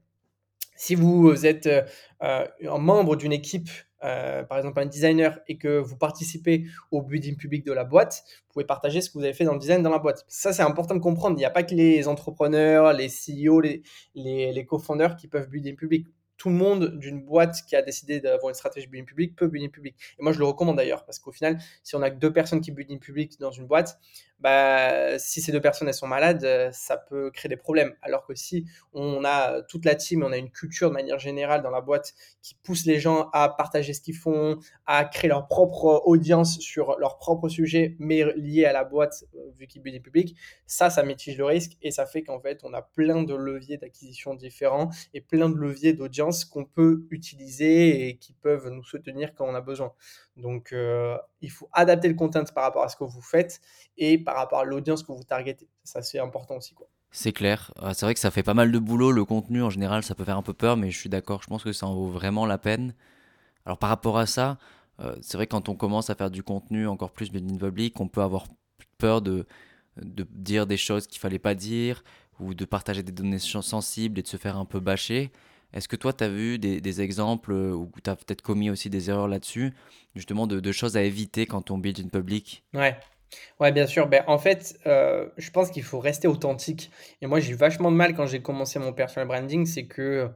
Si 0.75 0.95
vous 0.95 1.45
êtes 1.45 1.67
euh, 1.67 2.47
un 2.67 2.79
membre 2.79 3.17
d'une 3.17 3.33
équipe, 3.33 3.69
euh, 4.05 4.43
par 4.43 4.59
exemple 4.59 4.81
un 4.81 4.87
designer, 4.87 5.39
et 5.49 5.59
que 5.59 5.79
vous 5.79 5.97
participez 5.97 6.65
au 6.91 7.03
building 7.03 7.37
public 7.37 7.65
de 7.65 7.73
la 7.73 7.85
boîte, 7.85 8.25
vous 8.47 8.53
pouvez 8.55 8.65
partager 8.65 9.01
ce 9.01 9.11
que 9.11 9.19
vous 9.19 9.25
avez 9.25 9.33
fait 9.33 9.45
dans 9.45 9.55
le 9.55 9.59
design 9.59 9.83
dans 9.83 9.91
la 9.91 9.99
boîte. 9.99 10.25
Ça, 10.29 10.53
c'est 10.53 10.63
important 10.63 10.95
de 10.95 11.01
comprendre. 11.01 11.37
Il 11.37 11.41
n'y 11.41 11.45
a 11.45 11.51
pas 11.51 11.63
que 11.63 11.75
les 11.75 12.09
entrepreneurs, 12.09 12.93
les 12.93 13.09
CEO, 13.09 13.61
les, 13.61 13.83
les, 14.15 14.67
co-founders 14.67 15.17
qui 15.17 15.29
peuvent 15.29 15.49
builder 15.49 15.75
public 15.75 16.07
tout 16.43 16.49
le 16.49 16.57
monde 16.57 16.99
d'une 16.99 17.23
boîte 17.23 17.59
qui 17.69 17.77
a 17.77 17.83
décidé 17.83 18.19
d'avoir 18.19 18.49
une 18.49 18.57
stratégie 18.57 18.89
building 18.89 19.07
public 19.07 19.37
peut 19.37 19.47
building 19.47 19.71
public. 19.71 19.95
Et 20.19 20.23
moi, 20.25 20.33
je 20.33 20.41
le 20.41 20.45
recommande 20.45 20.77
d'ailleurs, 20.77 21.05
parce 21.05 21.21
qu'au 21.21 21.31
final, 21.31 21.59
si 21.85 21.95
on 21.95 22.03
a 22.03 22.11
que 22.11 22.17
deux 22.17 22.33
personnes 22.33 22.61
qui 22.61 22.73
building 22.73 22.99
public 22.99 23.39
dans 23.39 23.53
une 23.53 23.69
boîte, 23.69 24.01
bah, 24.43 25.21
si 25.21 25.41
ces 25.41 25.53
deux 25.53 25.61
personnes 25.61 25.87
elles 25.87 25.95
sont 25.95 26.09
malades, 26.09 26.43
euh, 26.45 26.71
ça 26.73 26.97
peut 26.97 27.31
créer 27.31 27.49
des 27.49 27.57
problèmes. 27.57 27.95
Alors 28.03 28.27
que 28.27 28.35
si 28.35 28.67
on 28.93 29.25
a 29.25 29.63
toute 29.63 29.85
la 29.85 29.95
team, 29.95 30.25
on 30.25 30.33
a 30.33 30.37
une 30.37 30.51
culture 30.51 30.89
de 30.89 30.95
manière 30.95 31.21
générale 31.21 31.63
dans 31.63 31.71
la 31.71 31.81
boîte 31.81 32.13
qui 32.43 32.57
pousse 32.57 32.85
les 32.85 32.99
gens 32.99 33.31
à 33.33 33.49
partager 33.49 33.95
ce 33.95 34.01
qu'ils 34.01 34.17
font, 34.17 34.59
à 34.85 35.05
créer 35.05 35.29
leur 35.29 35.47
propre 35.47 36.03
audience 36.07 36.59
sur 36.59 36.99
leur 36.99 37.19
propre 37.19 37.49
sujet, 37.49 37.95
mais 38.01 38.25
lié 38.35 38.65
à 38.65 38.73
la 38.73 38.83
boîte, 38.83 39.25
euh, 39.37 39.51
vu 39.57 39.69
qu'ils 39.69 39.81
building 39.81 40.03
public, 40.03 40.37
ça, 40.67 40.91
ça 40.91 41.05
mitige 41.05 41.39
le 41.39 41.45
risque 41.45 41.77
et 41.81 41.93
ça 41.93 42.05
fait 42.05 42.25
qu'en 42.25 42.41
fait, 42.41 42.63
on 42.65 42.75
a 42.75 42.83
plein 42.83 43.23
de 43.23 43.35
leviers 43.35 43.77
d'acquisition 43.77 44.35
différents 44.35 44.91
et 45.15 45.21
plein 45.21 45.49
de 45.49 45.57
leviers 45.57 45.93
d'audience 45.93 46.45
qu'on 46.45 46.65
peut 46.65 47.07
utiliser 47.11 48.09
et 48.09 48.17
qui 48.17 48.33
peuvent 48.33 48.69
nous 48.71 48.83
soutenir 48.83 49.35
quand 49.35 49.47
on 49.47 49.55
a 49.55 49.61
besoin. 49.61 49.93
Donc, 50.37 50.73
euh, 50.73 51.17
il 51.43 51.51
faut 51.51 51.69
adapter 51.73 52.09
le 52.09 52.15
content 52.15 52.45
par 52.55 52.65
rapport 52.65 52.83
à 52.83 52.89
ce 52.89 52.97
que 52.97 53.05
vous 53.05 53.21
faites 53.21 53.61
et 53.99 54.19
par 54.19 54.32
rapport 54.37 54.61
à 54.61 54.65
l'audience 54.65 55.03
que 55.03 55.13
vous 55.13 55.25
targetez. 55.25 55.69
Ça, 55.85 56.03
c'est 56.03 56.19
important 56.19 56.57
aussi. 56.57 56.75
Quoi. 56.75 56.87
C'est 57.11 57.33
clair. 57.33 57.73
Ah, 57.79 57.95
c'est 57.95 58.07
vrai 58.07 58.15
que 58.15 58.21
ça 58.21 58.31
fait 58.31 58.43
pas 58.43 58.55
mal 58.55 58.73
de 58.73 58.79
boulot. 58.79 59.13
Le 59.13 59.25
contenu, 59.25 59.63
en 59.63 59.71
général, 59.71 60.03
ça 60.03 60.15
peut 60.15 60.25
faire 60.25 60.37
un 60.37 60.43
peu 60.43 60.55
peur, 60.55 60.77
mais 60.77 60.91
je 60.91 60.99
suis 60.99 61.09
d'accord. 61.09 61.43
Je 61.43 61.49
pense 61.49 61.63
que 61.63 61.73
ça 61.73 61.87
en 61.87 61.95
vaut 61.95 62.09
vraiment 62.09 62.47
la 62.47 62.59
peine. 62.59 62.95
Alors, 63.67 63.79
par 63.79 63.91
rapport 63.91 64.19
à 64.19 64.27
ça, 64.27 64.59
euh, 65.01 65.15
c'est 65.21 65.37
vrai 65.37 65.47
que 65.47 65.53
quand 65.53 65.69
on 65.69 65.75
commence 65.75 66.11
à 66.11 66.15
faire 66.15 66.31
du 66.31 66.43
contenu 66.43 66.87
encore 66.87 67.13
plus 67.13 67.31
in 67.35 67.57
public, 67.57 68.01
on 68.01 68.09
peut 68.09 68.23
avoir 68.23 68.47
peur 68.99 69.23
de, 69.23 69.47
de 70.01 70.27
dire 70.31 70.67
des 70.67 70.77
choses 70.77 71.07
qu'il 71.07 71.21
fallait 71.21 71.39
pas 71.39 71.55
dire 71.55 72.03
ou 72.41 72.55
de 72.55 72.65
partager 72.65 73.03
des 73.03 73.13
données 73.13 73.39
sensibles 73.39 74.19
et 74.19 74.23
de 74.23 74.29
se 74.29 74.37
faire 74.37 74.57
un 74.57 74.65
peu 74.65 74.81
bâcher. 74.81 75.31
Est-ce 75.73 75.89
que 75.89 75.97
toi, 75.97 76.13
tu 76.13 76.25
as 76.25 76.29
vu 76.29 76.59
des, 76.59 77.01
exemples 77.01 77.53
euh, 77.53 77.73
où 77.73 77.91
tu 78.03 78.11
as 78.11 78.17
peut-être 78.17 78.43
commis 78.43 78.69
aussi 78.69 78.91
des 78.91 79.09
erreurs 79.09 79.29
là-dessus, 79.29 79.73
justement 80.15 80.47
de, 80.47 80.73
choses 80.73 80.97
à 80.97 81.03
éviter 81.03 81.47
quand 81.47 81.71
on 81.71 81.79
build 81.79 81.99
in 82.01 82.09
public? 82.09 82.63
Ouais. 82.75 82.99
Ouais, 83.61 83.73
bien 83.73 83.87
sûr. 83.87 84.07
Ben, 84.09 84.25
en 84.27 84.39
fait, 84.39 84.79
euh, 84.87 85.29
je 85.37 85.51
pense 85.51 85.71
qu'il 85.71 85.83
faut 85.83 86.01
rester 86.01 86.29
authentique. 86.29 86.91
Et 87.21 87.27
moi, 87.27 87.41
j'ai 87.41 87.53
eu 87.53 87.55
vachement 87.55 87.91
de 87.91 87.97
mal 87.97 88.15
quand 88.15 88.27
j'ai 88.27 88.43
commencé 88.43 88.79
mon 88.79 88.93
personal 88.93 89.29
branding, 89.29 89.67
c'est 89.67 89.87
que 89.87 90.31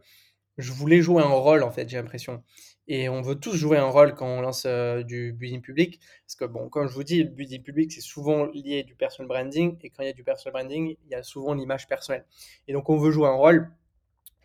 je 0.59 0.73
voulais 0.73 1.03
jouer 1.03 1.23
un 1.23 1.29
rôle, 1.29 1.63
en 1.65 1.71
fait, 1.73 1.89
j'ai 1.89 1.99
l'impression. 1.99 2.45
Et 2.89 3.09
on 3.09 3.23
veut 3.23 3.37
tous 3.37 3.55
jouer 3.57 3.79
un 3.79 3.87
rôle 3.91 4.15
quand 4.15 4.27
on 4.29 4.43
lance 4.43 4.65
euh, 4.67 5.03
du 5.05 5.33
building 5.33 5.63
public. 5.63 6.01
Parce 6.27 6.37
que, 6.37 6.47
bon, 6.47 6.69
comme 6.71 6.89
je 6.89 6.95
vous 6.95 7.05
dis, 7.05 7.23
le 7.25 7.31
building 7.31 7.63
public, 7.63 7.93
c'est 7.93 8.03
souvent 8.03 8.47
lié 8.47 8.85
du 8.85 8.97
personal 8.97 9.29
branding. 9.29 9.79
Et 9.83 9.91
quand 9.91 10.03
il 10.05 10.07
y 10.07 10.11
a 10.11 10.15
du 10.15 10.25
personal 10.25 10.53
branding, 10.55 10.97
il 11.07 11.11
y 11.13 11.15
a 11.15 11.23
souvent 11.23 11.55
l'image 11.55 11.89
personnelle. 11.89 12.27
Et 12.69 12.73
donc, 12.75 12.91
on 12.91 12.99
veut 12.99 13.13
jouer 13.13 13.29
un 13.29 13.33
rôle. 13.35 13.71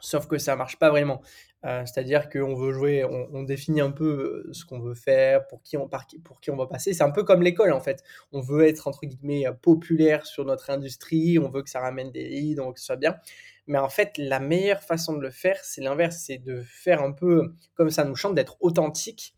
Sauf 0.01 0.27
que 0.27 0.37
ça 0.37 0.55
marche 0.55 0.77
pas 0.77 0.89
vraiment. 0.89 1.21
Euh, 1.63 1.85
c'est-à-dire 1.85 2.27
qu'on 2.29 2.55
veut 2.55 2.71
jouer, 2.73 3.05
on, 3.05 3.43
définit 3.43 3.81
un 3.81 3.91
peu 3.91 4.45
euh, 4.47 4.53
ce 4.53 4.65
qu'on 4.65 4.79
veut 4.79 4.95
faire, 4.95 5.45
pour 5.47 5.61
qui 5.61 5.77
on, 5.77 5.87
pour 6.23 6.39
qui 6.41 6.49
on 6.49 6.57
va 6.57 6.65
passer. 6.65 6.93
C'est 6.93 7.03
un 7.03 7.11
peu 7.11 7.23
comme 7.23 7.43
l'école 7.43 7.71
en 7.71 7.79
fait. 7.79 8.03
On 8.31 8.41
veut 8.41 8.65
être 8.65 8.87
entre 8.87 9.05
guillemets 9.05 9.45
populaire 9.61 10.25
sur 10.25 10.43
notre 10.43 10.71
industrie, 10.71 11.37
on 11.37 11.49
veut 11.49 11.61
que 11.61 11.69
ça 11.69 11.79
ramène 11.79 12.11
des 12.11 12.27
leads, 12.27 12.59
on 12.59 12.67
veut 12.67 12.73
que 12.73 12.79
ce 12.79 12.87
soit 12.87 12.95
bien. 12.95 13.15
Mais 13.67 13.77
en 13.77 13.89
fait, 13.89 14.17
la 14.17 14.39
meilleure 14.39 14.81
façon 14.81 15.13
de 15.13 15.21
le 15.21 15.29
faire, 15.29 15.59
c'est 15.63 15.81
l'inverse, 15.81 16.23
c'est 16.25 16.39
de 16.39 16.61
faire 16.61 17.03
un 17.03 17.11
peu 17.11 17.53
comme 17.75 17.91
ça 17.91 18.03
nous 18.05 18.15
chante, 18.15 18.33
d'être 18.33 18.57
authentique. 18.59 19.35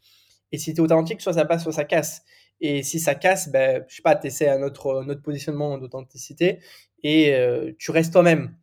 Et 0.54 0.58
si 0.58 0.74
tu 0.74 0.80
es 0.80 0.84
authentique, 0.84 1.20
soit 1.22 1.34
ça 1.34 1.46
passe, 1.46 1.64
soit 1.64 1.74
ça 1.74 1.84
casse. 1.84 2.24
Et 2.62 2.84
si 2.84 3.00
ça 3.00 3.16
casse, 3.16 3.50
ben, 3.50 3.84
je 3.90 3.96
sais 3.98 4.02
pas, 4.02 4.16
tu 4.16 4.28
essaies 4.28 4.48
un 4.48 4.62
autre, 4.62 5.04
positionnement 5.24 5.78
d'authenticité 5.78 6.60
et 7.04 7.34
euh, 7.34 7.74
tu 7.78 7.92
restes 7.92 8.14
toi-même 8.14 8.56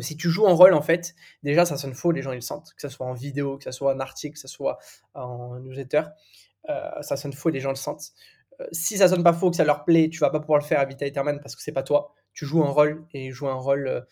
si 0.00 0.16
tu 0.16 0.30
joues 0.30 0.46
en 0.46 0.54
rôle, 0.54 0.74
en 0.74 0.82
fait, 0.82 1.14
déjà, 1.42 1.64
ça 1.64 1.76
sonne 1.76 1.94
faux, 1.94 2.10
les 2.12 2.22
gens 2.22 2.32
ils 2.32 2.36
le 2.36 2.40
sentent, 2.40 2.72
que 2.74 2.82
ce 2.82 2.88
soit 2.88 3.06
en 3.06 3.14
vidéo, 3.14 3.58
que 3.58 3.64
ce 3.64 3.70
soit 3.70 3.94
en 3.94 4.00
article, 4.00 4.34
que 4.34 4.40
ce 4.40 4.48
soit 4.48 4.78
en 5.14 5.58
newsletter, 5.60 6.02
euh, 6.68 7.02
ça 7.02 7.16
sonne 7.16 7.32
faux, 7.32 7.50
les 7.50 7.60
gens 7.60 7.70
le 7.70 7.76
sentent. 7.76 8.12
Euh, 8.60 8.66
si 8.72 8.96
ça 8.98 9.08
sonne 9.08 9.22
pas 9.22 9.32
faux, 9.32 9.50
que 9.50 9.56
ça 9.56 9.64
leur 9.64 9.84
plaît, 9.84 10.08
tu 10.10 10.18
vas 10.20 10.30
pas 10.30 10.40
pouvoir 10.40 10.58
le 10.58 10.64
faire 10.64 10.80
à 10.80 10.84
Vita 10.84 11.06
parce 11.12 11.56
que 11.56 11.62
c'est 11.62 11.72
pas 11.72 11.82
toi. 11.82 12.14
Tu 12.32 12.46
joues 12.46 12.62
un 12.62 12.70
rôle 12.70 13.06
et 13.12 13.30
jouer 13.30 13.50
un 13.50 13.54
rôle 13.54 14.06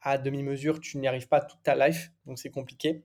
à 0.00 0.18
demi-mesure, 0.18 0.80
tu 0.80 0.98
n'y 0.98 1.08
arrives 1.08 1.28
pas 1.28 1.40
toute 1.40 1.62
ta 1.62 1.74
life, 1.74 2.12
donc 2.26 2.38
c'est 2.38 2.50
compliqué 2.50 3.04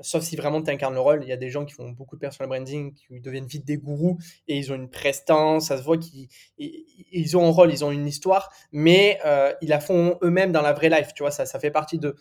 sauf 0.00 0.22
si 0.24 0.36
vraiment 0.36 0.62
tu 0.62 0.70
incarnes 0.70 0.94
le 0.94 1.00
rôle. 1.00 1.22
Il 1.22 1.28
y 1.28 1.32
a 1.32 1.36
des 1.36 1.50
gens 1.50 1.64
qui 1.64 1.74
font 1.74 1.90
beaucoup 1.90 2.16
de 2.16 2.20
personal 2.20 2.48
branding, 2.48 2.94
qui 2.94 3.20
deviennent 3.20 3.46
vite 3.46 3.64
des 3.64 3.76
gourous 3.76 4.18
et 4.48 4.58
ils 4.58 4.72
ont 4.72 4.74
une 4.74 4.90
prestance, 4.90 5.68
ça 5.68 5.78
se 5.78 5.82
voit 5.82 5.98
qu'ils 5.98 6.28
ils 6.58 7.36
ont 7.36 7.46
un 7.46 7.50
rôle, 7.50 7.72
ils 7.72 7.84
ont 7.84 7.90
une 7.90 8.06
histoire, 8.06 8.52
mais 8.72 9.18
euh, 9.24 9.52
ils 9.60 9.68
la 9.68 9.80
font 9.80 10.18
eux-mêmes 10.22 10.52
dans 10.52 10.62
la 10.62 10.72
vraie 10.72 10.90
life, 10.90 11.12
tu 11.14 11.22
vois, 11.22 11.30
ça, 11.30 11.58
fait 11.58 11.70
partie 11.70 11.98
d'eux. 11.98 12.16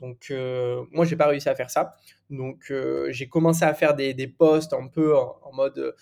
Donc 0.00 0.26
euh, 0.30 0.84
moi, 0.90 1.04
j'ai 1.04 1.16
pas 1.16 1.26
réussi 1.26 1.48
à 1.48 1.54
faire 1.54 1.70
ça. 1.70 1.96
Donc 2.30 2.70
euh, 2.70 3.08
j'ai 3.10 3.28
commencé 3.28 3.64
à 3.64 3.74
faire 3.74 3.94
des, 3.94 4.28
posts 4.28 4.72
un 4.72 4.86
peu 4.86 5.16
en 5.16 5.52
mode 5.52 5.94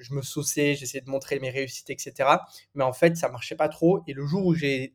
je 0.00 0.14
me 0.14 0.22
sauçais, 0.22 0.74
j'essayais 0.74 1.02
de 1.02 1.10
montrer 1.10 1.38
mes 1.38 1.50
réussites, 1.50 1.90
etc. 1.90 2.28
Mais 2.74 2.84
en 2.84 2.92
fait, 2.92 3.16
ça 3.16 3.28
marchait 3.28 3.56
pas 3.56 3.68
trop. 3.68 4.02
Et 4.06 4.12
le 4.12 4.26
jour 4.26 4.46
où 4.46 4.54
j'ai 4.54 4.94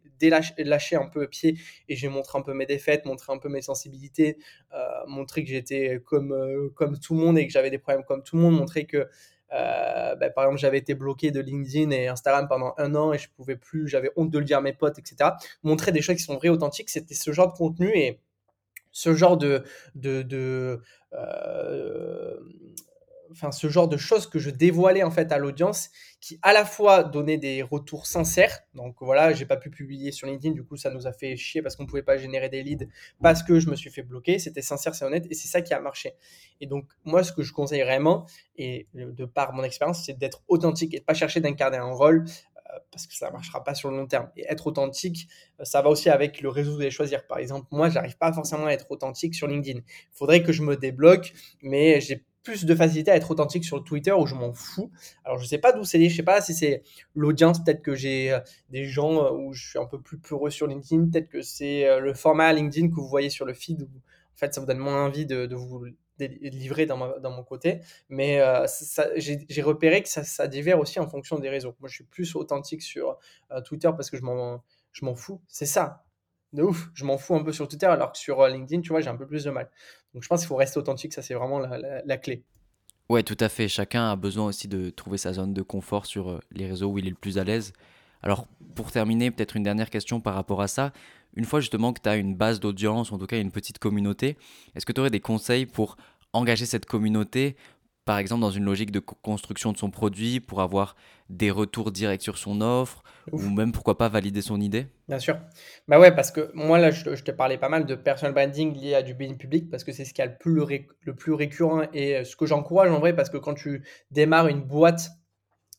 lâché 0.57 0.95
un 0.95 1.07
peu 1.07 1.27
pied 1.27 1.57
et 1.87 1.95
j'ai 1.95 2.09
montré 2.09 2.37
un 2.39 2.41
peu 2.41 2.53
mes 2.53 2.65
défaites, 2.65 3.05
montré 3.05 3.31
un 3.33 3.37
peu 3.37 3.49
mes 3.49 3.61
sensibilités, 3.61 4.37
euh, 4.73 4.77
montré 5.07 5.43
que 5.43 5.49
j'étais 5.49 6.01
comme, 6.05 6.33
euh, 6.33 6.69
comme 6.75 6.99
tout 6.99 7.13
le 7.13 7.21
monde 7.21 7.37
et 7.37 7.45
que 7.45 7.53
j'avais 7.53 7.69
des 7.69 7.77
problèmes 7.77 8.03
comme 8.03 8.23
tout 8.23 8.35
le 8.35 8.41
monde, 8.41 8.55
montré 8.55 8.85
que 8.85 9.07
bah, 9.51 10.29
par 10.35 10.45
exemple, 10.45 10.59
j'avais 10.59 10.79
été 10.79 10.95
bloqué 10.95 11.31
de 11.31 11.39
LinkedIn 11.39 11.91
et 11.91 12.07
Instagram 12.07 12.47
pendant 12.49 12.73
un 12.77 12.93
an 12.93 13.13
et 13.13 13.17
je 13.17 13.29
pouvais 13.29 13.55
plus, 13.55 13.87
j'avais 13.87 14.11
honte 14.17 14.29
de 14.29 14.39
le 14.39 14.43
dire 14.43 14.57
à 14.57 14.61
mes 14.61 14.73
potes, 14.73 14.99
etc. 14.99 15.29
Montrer 15.63 15.93
des 15.93 16.01
choses 16.01 16.17
qui 16.17 16.23
sont 16.23 16.35
vraies, 16.35 16.49
authentiques, 16.49 16.89
c'était 16.89 17.13
ce 17.13 17.31
genre 17.31 17.53
de 17.53 17.57
contenu 17.57 17.89
et 17.95 18.19
ce 18.91 19.13
genre 19.13 19.37
de, 19.37 19.63
de 19.95 20.81
enfin 23.35 23.51
ce 23.51 23.67
genre 23.67 23.87
de 23.87 23.97
choses 23.97 24.27
que 24.27 24.39
je 24.39 24.49
dévoilais 24.49 25.03
en 25.03 25.11
fait 25.11 25.31
à 25.31 25.37
l'audience 25.37 25.89
qui 26.21 26.39
à 26.41 26.53
la 26.53 26.65
fois 26.65 27.03
donnaient 27.03 27.37
des 27.37 27.61
retours 27.61 28.07
sincères 28.07 28.61
donc 28.73 28.95
voilà 29.01 29.33
j'ai 29.33 29.45
pas 29.45 29.57
pu 29.57 29.69
publier 29.69 30.11
sur 30.11 30.27
LinkedIn 30.27 30.53
du 30.53 30.63
coup 30.63 30.77
ça 30.77 30.89
nous 30.89 31.05
a 31.05 31.11
fait 31.11 31.35
chier 31.35 31.61
parce 31.61 31.75
qu'on 31.75 31.85
pouvait 31.85 32.03
pas 32.03 32.17
générer 32.17 32.49
des 32.49 32.63
leads 32.63 32.87
parce 33.21 33.43
que 33.43 33.59
je 33.59 33.69
me 33.69 33.75
suis 33.75 33.89
fait 33.89 34.03
bloquer 34.03 34.39
c'était 34.39 34.61
sincère 34.61 34.95
c'est 34.95 35.05
honnête 35.05 35.27
et 35.29 35.33
c'est 35.33 35.47
ça 35.47 35.61
qui 35.61 35.73
a 35.73 35.79
marché 35.79 36.13
et 36.61 36.67
donc 36.67 36.85
moi 37.03 37.23
ce 37.23 37.31
que 37.31 37.43
je 37.43 37.53
conseille 37.53 37.81
vraiment 37.81 38.25
et 38.57 38.87
de 38.93 39.25
par 39.25 39.53
mon 39.53 39.63
expérience 39.63 40.03
c'est 40.05 40.17
d'être 40.17 40.43
authentique 40.47 40.93
et 40.93 40.99
de 40.99 41.05
pas 41.05 41.13
chercher 41.13 41.41
d'incarner 41.41 41.77
un 41.77 41.91
rôle 41.91 42.25
euh, 42.75 42.79
parce 42.91 43.07
que 43.07 43.13
ça 43.13 43.27
ne 43.27 43.33
marchera 43.33 43.63
pas 43.63 43.75
sur 43.75 43.91
le 43.91 43.97
long 43.97 44.07
terme. 44.07 44.29
Et 44.35 44.45
être 44.49 44.67
authentique, 44.67 45.27
euh, 45.59 45.65
ça 45.65 45.81
va 45.81 45.89
aussi 45.89 46.09
avec 46.09 46.41
le 46.41 46.49
réseau 46.49 46.79
allez 46.79 46.91
choisir. 46.91 47.25
Par 47.27 47.37
exemple, 47.37 47.67
moi, 47.71 47.89
j'arrive 47.89 48.17
pas 48.17 48.33
forcément 48.33 48.65
à 48.65 48.71
être 48.71 48.89
authentique 48.89 49.35
sur 49.35 49.47
LinkedIn. 49.47 49.79
Il 49.79 50.15
faudrait 50.17 50.43
que 50.43 50.51
je 50.51 50.61
me 50.61 50.75
débloque, 50.75 51.33
mais 51.61 52.01
j'ai 52.01 52.25
plus 52.45 52.63
de 52.63 52.75
facilité 52.75 53.11
à 53.11 53.17
être 53.17 53.31
authentique 53.31 53.65
sur 53.65 53.83
Twitter 53.83 54.13
où 54.13 54.25
je 54.25 54.35
m'en 54.35 54.53
fous. 54.53 54.91
Alors 55.25 55.37
je 55.39 55.45
sais 55.45 55.57
pas 55.57 55.73
d'où 55.73 55.83
c'est, 55.83 56.07
je 56.07 56.15
sais 56.15 56.23
pas 56.23 56.39
si 56.39 56.53
c'est 56.53 56.83
l'audience, 57.15 57.61
peut-être 57.61 57.81
que 57.81 57.95
j'ai 57.95 58.31
euh, 58.31 58.39
des 58.69 58.85
gens 58.85 59.25
euh, 59.25 59.31
où 59.31 59.51
je 59.51 59.67
suis 59.71 59.79
un 59.79 59.85
peu 59.85 59.99
plus 59.99 60.17
peureux 60.17 60.51
sur 60.51 60.67
LinkedIn, 60.67 61.09
peut-être 61.09 61.27
que 61.27 61.41
c'est 61.41 61.85
euh, 61.85 61.99
le 61.99 62.13
format 62.13 62.53
LinkedIn 62.53 62.87
que 62.89 62.95
vous 62.95 63.07
voyez 63.07 63.29
sur 63.29 63.45
le 63.45 63.53
feed 63.53 63.83
en 63.83 64.37
fait 64.37 64.53
ça 64.53 64.61
vous 64.61 64.67
donne 64.67 64.77
moins 64.77 65.05
envie 65.05 65.25
de, 65.25 65.53
vous 65.55 65.85
livrer 66.19 66.85
dans, 66.85 66.97
mon 66.97 67.43
côté. 67.43 67.79
Mais 68.09 68.41
j'ai 69.15 69.61
repéré 69.61 70.03
que 70.03 70.09
ça, 70.09 70.25
ça, 70.25 70.47
diffère 70.47 70.77
aussi 70.77 70.99
en 70.99 71.07
fonction 71.07 71.39
des 71.39 71.49
réseaux. 71.49 71.73
Moi 71.79 71.87
je 71.87 71.95
suis 71.95 72.03
plus 72.03 72.35
authentique 72.35 72.81
sur 72.81 73.17
Twitter 73.63 73.89
parce 73.95 74.09
que 74.09 74.17
je 74.17 74.23
m'en 74.23 75.15
fous. 75.15 75.39
C'est 75.47 75.65
ça 75.65 76.04
de 76.55 76.63
ouf. 76.63 76.89
Je 76.93 77.05
m'en 77.05 77.17
fous 77.17 77.35
un 77.35 77.43
peu 77.43 77.51
sur 77.51 77.67
Twitter, 77.67 77.85
alors 77.85 78.11
que 78.11 78.17
sur 78.17 78.45
LinkedIn, 78.47 78.81
tu 78.81 78.89
vois, 78.89 79.01
j'ai 79.01 79.09
un 79.09 79.15
peu 79.15 79.27
plus 79.27 79.43
de 79.43 79.51
mal. 79.51 79.69
Donc 80.13 80.23
je 80.23 80.27
pense 80.27 80.41
qu'il 80.41 80.47
faut 80.47 80.55
rester 80.55 80.79
authentique, 80.79 81.13
ça 81.13 81.21
c'est 81.21 81.33
vraiment 81.33 81.59
la, 81.59 82.17
clé. 82.17 82.43
Ouais, 83.09 83.21
tout 83.21 83.37
à 83.39 83.49
fait. 83.49 83.67
Chacun 83.67 84.09
a 84.09 84.15
besoin 84.15 84.47
aussi 84.47 84.67
de 84.67 84.89
trouver 84.89 85.17
sa 85.17 85.33
zone 85.33 85.53
de 85.53 85.61
confort 85.61 86.05
sur 86.05 86.31
euh, 86.31 86.39
les 86.51 86.67
réseaux 86.67 86.89
où 86.89 86.97
il 86.97 87.05
est 87.05 87.11
le 87.11 87.15
plus 87.15 87.37
à 87.37 87.43
l'aise. 87.43 87.73
Alors, 88.23 88.47
pour 88.73 88.91
terminer, 88.91 89.29
peut-être 89.29 89.55
une 89.55 89.63
dernière 89.63 89.91
question 89.91 90.19
par 90.19 90.33
rapport 90.33 90.61
à 90.61 90.67
ça. 90.67 90.91
Une 91.35 91.45
fois 91.45 91.59
justement 91.59 91.93
que 91.93 92.01
tu 92.01 92.09
as 92.09 92.15
une 92.15 92.33
base 92.33 92.59
d'audience, 92.59 93.11
en 93.11 93.19
tout 93.19 93.27
cas 93.27 93.39
une 93.39 93.51
petite 93.51 93.77
communauté, 93.77 94.37
est-ce 94.73 94.85
que 94.85 94.93
tu 94.93 95.01
aurais 95.01 95.11
des 95.11 95.19
conseils 95.19 95.65
pour 95.65 95.97
engager 96.33 96.65
cette 96.65 96.85
communauté 96.85 97.55
par 98.05 98.19
exemple 98.19 98.41
dans 98.41 98.51
une 98.51 98.63
logique 98.63 98.91
de 98.91 98.99
construction 98.99 99.71
de 99.71 99.77
son 99.77 99.89
produit 99.89 100.39
pour 100.39 100.61
avoir 100.61 100.95
des 101.29 101.49
retours 101.49 101.91
directs 101.91 102.21
sur 102.21 102.37
son 102.37 102.61
offre 102.61 103.03
ou 103.31 103.41
même 103.49 103.71
pourquoi 103.71 103.97
pas 103.97 104.09
valider 104.09 104.43
son 104.43 104.61
idée? 104.61 104.85
Bien 105.07 105.17
sûr. 105.17 105.39
Bah 105.87 105.99
ouais, 105.99 106.15
parce 106.15 106.29
que 106.29 106.51
moi 106.53 106.77
là, 106.77 106.91
je, 106.91 107.03
te 107.03 107.31
parlais 107.31 107.57
pas 107.57 107.69
mal 107.69 107.87
de 107.87 107.95
personal 107.95 108.33
branding 108.33 108.75
lié 108.75 108.93
à 108.93 109.01
du 109.01 109.15
building 109.15 109.37
public 109.37 109.69
parce 109.71 109.83
que 109.83 109.91
c'est 109.91 110.05
ce 110.05 110.13
qui 110.13 110.21
a 110.21 110.27
le 110.27 110.37
plus, 110.37 110.61
le 111.01 111.15
plus 111.15 111.33
récurrent 111.33 111.81
et 111.93 112.23
ce 112.23 112.35
que 112.35 112.45
j'encourage 112.45 112.91
en 112.91 112.99
vrai 112.99 113.15
parce 113.15 113.31
que 113.31 113.37
quand 113.37 113.55
tu 113.55 113.83
démarres 114.11 114.47
une 114.47 114.61
boîte 114.61 115.09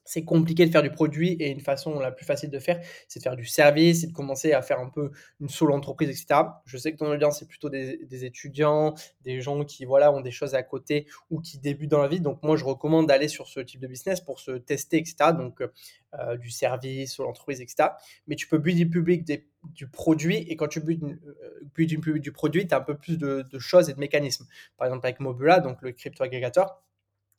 c'est 0.07 0.25
compliqué 0.25 0.65
de 0.65 0.71
faire 0.71 0.83
du 0.83 0.91
produit 0.91 1.33
et 1.33 1.51
une 1.51 1.61
façon 1.61 1.99
la 1.99 2.11
plus 2.13 2.25
facile 2.25 2.51
de 2.51 2.59
faire, 2.59 2.81
c'est 3.09 3.21
de 3.21 3.23
faire 3.23 3.37
du 3.37 3.45
service, 3.45 4.01
c'est 4.01 4.07
de 4.07 4.13
commencer 4.13 4.53
à 4.53 4.63
faire 4.63 4.81
un 4.81 4.89
peu 4.89 5.11
une 5.41 5.49
solo 5.49 5.75
entreprise, 5.75 6.09
etc. 6.09 6.49
Je 6.65 6.79
sais 6.79 6.93
que 6.93 6.97
ton 6.97 7.11
audience, 7.11 7.39
c'est 7.41 7.49
plutôt 7.49 7.69
des, 7.69 8.25
étudiants, 8.25 8.95
des 9.23 9.41
gens 9.41 9.65
qui 9.65 9.85
voilà 9.85 10.13
ont 10.13 10.21
des 10.21 10.31
choses 10.31 10.55
à 10.55 10.63
côté 10.63 11.07
ou 11.31 11.41
qui 11.41 11.59
débutent 11.59 11.91
dans 11.91 12.03
la 12.03 12.09
vie. 12.09 12.21
Donc 12.21 12.43
moi, 12.43 12.57
je 12.57 12.65
recommande 12.65 13.07
d'aller 13.07 13.29
sur 13.29 13.49
ce 13.49 13.61
type 13.61 13.81
de 13.81 13.87
business 13.87 14.21
pour 14.21 14.41
se 14.41 14.53
tester, 14.53 14.99
etc. 14.99 15.33
Donc 15.37 15.61
euh, 15.61 16.37
du 16.37 16.51
service, 16.51 17.15
solo 17.15 17.29
entreprise, 17.29 17.61
etc. 17.61 17.91
Mais 18.27 18.37
tu 18.37 18.49
peux 18.49 18.59
build 18.59 18.91
public 18.91 19.25
du 19.65 19.89
produit 19.89 20.37
et 20.37 20.57
quand 20.57 20.69
tu 20.69 20.81
build, 20.81 21.03
euh, 21.03 22.19
du 22.19 22.33
produit, 22.33 22.67
tu 22.67 22.75
as 22.75 22.79
un 22.79 22.83
peu 22.83 22.97
plus 22.97 23.19
de, 23.19 23.45
de, 23.51 23.59
choses 23.59 23.91
et 23.91 23.95
de 23.95 23.99
mécanismes. 23.99 24.47
Par 24.77 24.87
exemple, 24.87 25.07
avec 25.07 25.21
Mobula, 25.21 25.61
donc 25.61 25.83
le 25.83 25.93
crypto 25.93 26.23
agrégateur, 26.23 26.81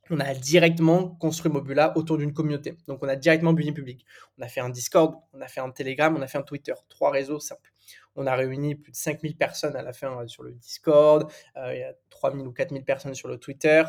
on 0.10 0.20
a 0.20 0.34
directement 0.34 1.10
construit 1.10 1.52
Mobula 1.52 1.98
autour 1.98 2.18
d'une 2.18 2.34
communauté. 2.34 2.78
Donc, 2.88 3.04
on 3.04 3.08
a 3.08 3.16
directement 3.16 3.54
building 3.54 3.74
public. 3.74 4.06
On 4.38 4.42
a 4.42 4.48
fait 4.48 4.62
un 4.62 4.70
Discord, 4.70 5.16
on 5.34 5.42
a 5.42 5.48
fait 5.48 5.60
un 5.60 5.72
Telegram, 5.72 6.16
on 6.16 6.22
a 6.22 6.28
fait 6.28 6.38
un 6.38 6.44
Twitter. 6.44 6.74
Trois 6.90 7.12
réseaux 7.12 7.40
simples. 7.40 7.72
On 8.16 8.26
a 8.26 8.36
réuni 8.36 8.76
plus 8.76 8.92
de 8.92 8.98
5000 8.98 9.38
personnes 9.38 9.76
à 9.76 9.84
la 9.84 9.94
fin 9.94 10.22
euh, 10.22 10.28
sur 10.28 10.44
le 10.44 10.52
Discord. 10.52 11.32
Euh, 11.56 11.74
il 11.74 11.80
y 11.80 11.84
a 11.84 11.94
3000 12.10 12.48
ou 12.48 12.52
4000 12.52 12.84
personnes 12.84 13.14
sur 13.14 13.28
le 13.28 13.38
Twitter. 13.38 13.84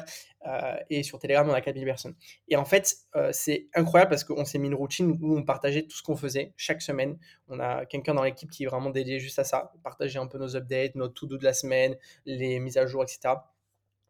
Euh, 0.46 0.76
et 0.90 1.02
sur 1.02 1.18
Telegram, 1.18 1.48
on 1.48 1.54
a 1.54 1.60
4000 1.60 1.84
personnes. 1.86 2.14
Et 2.46 2.56
en 2.56 2.64
fait, 2.64 2.94
c'est 3.32 3.68
incroyable 3.74 4.10
parce 4.10 4.24
qu'on 4.24 4.44
s'est 4.44 4.58
mis 4.58 4.68
une 4.68 4.74
routine 4.74 5.18
où 5.20 5.36
on 5.36 5.42
partageait 5.42 5.82
tout 5.82 5.96
ce 5.96 6.02
qu'on 6.02 6.16
faisait 6.16 6.52
chaque 6.56 6.82
semaine. 6.82 7.18
On 7.48 7.58
a 7.58 7.86
quelqu'un 7.86 8.14
dans 8.14 8.22
l'équipe 8.22 8.50
qui 8.50 8.64
est 8.64 8.66
vraiment 8.66 8.90
dédié 8.90 9.18
juste 9.18 9.38
à 9.38 9.44
ça. 9.44 9.72
Partager 9.82 10.18
un 10.18 10.26
peu 10.26 10.38
nos 10.38 10.56
updates, 10.56 10.94
nos 10.94 11.08
to-do 11.08 11.38
de 11.38 11.44
la 11.44 11.54
semaine, 11.54 11.96
les 12.26 12.60
mises 12.60 12.76
à 12.76 12.86
jour, 12.86 13.02
etc 13.02 13.34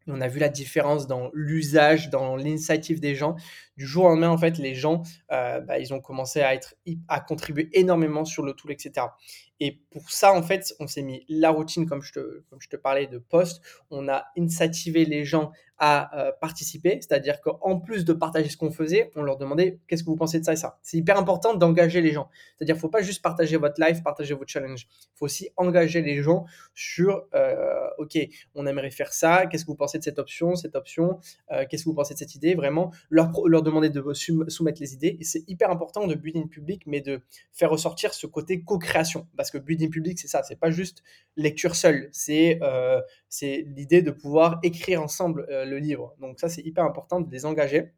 on 0.09 0.21
a 0.21 0.29
vu 0.29 0.39
la 0.39 0.49
différence 0.49 1.07
dans 1.07 1.31
l'usage, 1.33 2.11
dans 2.11 2.37
l'initiative 2.37 3.01
des 3.01 3.15
gens. 3.15 3.37
Du 3.77 3.87
jour 3.87 4.05
au 4.05 4.09
lendemain, 4.09 4.31
en 4.31 4.39
fait, 4.39 4.59
les 4.59 4.75
gens, 4.75 5.03
euh, 5.33 5.61
bah, 5.61 5.79
ils 5.79 5.95
ont 5.95 6.01
commencé 6.01 6.41
à 6.41 6.55
être 6.55 6.75
à 7.09 7.21
contribuer 7.21 7.69
énormément 7.73 8.25
sur 8.25 8.43
le 8.43 8.53
tool, 8.55 8.73
etc. 8.73 9.07
Et 9.61 9.81
pour 9.91 10.11
ça, 10.11 10.33
en 10.33 10.43
fait, 10.43 10.75
on 10.81 10.87
s'est 10.87 11.03
mis 11.03 11.25
la 11.29 11.51
routine, 11.51 11.87
comme 11.87 12.03
je 12.03 12.13
te, 12.13 12.43
comme 12.51 12.61
je 12.61 12.69
te 12.69 12.77
parlais, 12.77 13.07
de 13.07 13.19
poste. 13.19 13.63
On 13.91 14.09
a 14.09 14.25
incentivé 14.37 15.05
les 15.05 15.25
gens 15.25 15.53
à 15.79 16.19
euh, 16.19 16.33
participer, 16.41 16.99
c'est-à-dire 17.01 17.41
qu'en 17.41 17.79
plus 17.79 18.05
de 18.05 18.13
partager 18.13 18.49
ce 18.49 18.57
qu'on 18.57 18.73
faisait, 18.73 19.11
on 19.15 19.23
leur 19.23 19.37
demandait 19.37 19.79
qu'est-ce 19.87 20.03
que 20.03 20.09
vous 20.09 20.17
pensez 20.17 20.41
de 20.41 20.45
ça 20.45 20.53
et 20.53 20.57
ça. 20.57 20.79
C'est 20.83 20.97
hyper 20.97 21.17
important 21.17 21.55
d'engager 21.55 22.01
les 22.01 22.13
gens. 22.13 22.29
C'est-à-dire 22.57 22.75
qu'il 22.75 22.81
faut 22.81 22.89
pas 22.89 23.03
juste 23.03 23.23
partager 23.23 23.57
votre 23.57 23.81
life, 23.81 24.03
partager 24.03 24.35
vos 24.35 24.45
challenges. 24.47 24.89
Faut 25.15 25.27
aussi 25.27 25.51
engager 25.57 26.03
les 26.03 26.21
gens 26.21 26.47
sur 26.75 27.27
euh, 27.35 27.89
OK, 27.99 28.19
on 28.57 28.67
aimerait 28.67 28.91
faire 28.91 29.13
ça, 29.13 29.47
qu'est-ce 29.47 29.65
que 29.65 29.71
vous 29.71 29.77
pensez 29.77 29.99
de 29.99 30.03
cette 30.03 30.19
option, 30.19 30.57
cette 30.57 30.75
option, 30.75 31.21
euh, 31.53 31.65
qu'est-ce 31.69 31.85
que 31.85 31.91
vous 31.91 31.95
pensez 31.95 32.15
de 32.15 32.19
cette 32.19 32.35
idée, 32.35 32.55
vraiment 32.57 32.93
leur, 33.09 33.31
leur 33.47 33.63
demander 33.63 33.89
de 33.89 34.03
soumettre 34.13 34.81
les 34.81 34.95
idées. 34.95 35.17
C'est 35.23 35.49
hyper 35.49 35.71
important 35.71 36.09
de 36.09 36.15
building 36.17 36.49
public, 36.49 36.83
mais 36.87 37.01
de 37.01 37.21
faire 37.53 37.71
ressortir 37.71 38.15
ce 38.15 38.27
côté 38.27 38.63
co-création. 38.63 39.29
Parce 39.37 39.53
que 39.53 39.59
building 39.59 39.91
public, 39.91 40.19
c'est 40.19 40.29
ça, 40.29 40.43
c'est 40.43 40.59
pas 40.59 40.71
juste 40.71 41.05
lecture 41.37 41.77
seule, 41.77 42.09
c'est 42.11 42.59
c'est 43.29 43.65
l'idée 43.77 44.03
de 44.03 44.11
pouvoir 44.11 44.59
écrire 44.63 45.03
ensemble 45.03 45.47
le 45.69 45.79
livre. 45.79 46.15
Donc 46.21 46.41
ça, 46.41 46.49
c'est 46.49 46.63
hyper 46.63 46.85
important 46.85 47.21
de 47.21 47.31
les 47.31 47.47
engager 47.47 47.93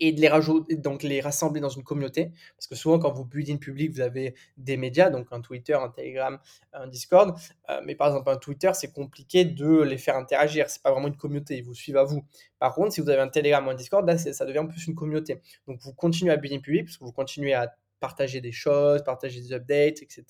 et 0.00 0.12
de 0.12 0.20
les 0.20 0.28
rajouter, 0.28 0.76
donc 0.76 1.02
les 1.02 1.20
rassembler 1.20 1.60
dans 1.60 1.68
une 1.68 1.82
communauté. 1.82 2.32
Parce 2.56 2.66
que 2.66 2.74
souvent, 2.74 2.98
quand 2.98 3.12
vous 3.12 3.24
buildez 3.24 3.56
public, 3.58 3.92
vous 3.92 4.00
avez 4.00 4.34
des 4.56 4.76
médias, 4.76 5.10
donc 5.10 5.26
un 5.30 5.40
Twitter, 5.40 5.74
un 5.74 5.88
Telegram, 5.88 6.38
un 6.72 6.86
Discord. 6.86 7.36
Euh, 7.70 7.80
mais 7.84 7.94
par 7.94 8.08
exemple, 8.08 8.30
un 8.30 8.36
Twitter, 8.36 8.70
c'est 8.74 8.92
compliqué 8.92 9.44
de 9.44 9.82
les 9.82 9.98
faire 9.98 10.16
interagir. 10.16 10.70
C'est 10.70 10.82
pas 10.82 10.92
vraiment 10.92 11.08
une 11.08 11.16
communauté, 11.16 11.56
ils 11.56 11.64
vous 11.64 11.74
suivent 11.74 11.98
à 11.98 12.04
vous. 12.04 12.24
Par 12.58 12.74
contre, 12.74 12.92
si 12.92 13.00
vous 13.00 13.10
avez 13.10 13.20
un 13.20 13.28
Telegram 13.28 13.66
ou 13.66 13.70
un 13.70 13.74
Discord, 13.74 14.06
là, 14.06 14.16
ça 14.18 14.44
devient 14.46 14.66
plus 14.68 14.86
une 14.86 14.94
communauté. 14.94 15.40
Donc, 15.66 15.80
vous 15.80 15.92
continuez 15.92 16.32
à 16.32 16.36
builder 16.36 16.56
une 16.56 16.62
public, 16.62 16.84
parce 16.86 16.96
que 16.96 17.04
vous 17.04 17.12
continuez 17.12 17.54
à 17.54 17.74
partager 18.00 18.40
des 18.40 18.52
choses, 18.52 19.02
partager 19.04 19.40
des 19.40 19.52
updates, 19.52 20.02
etc. 20.02 20.24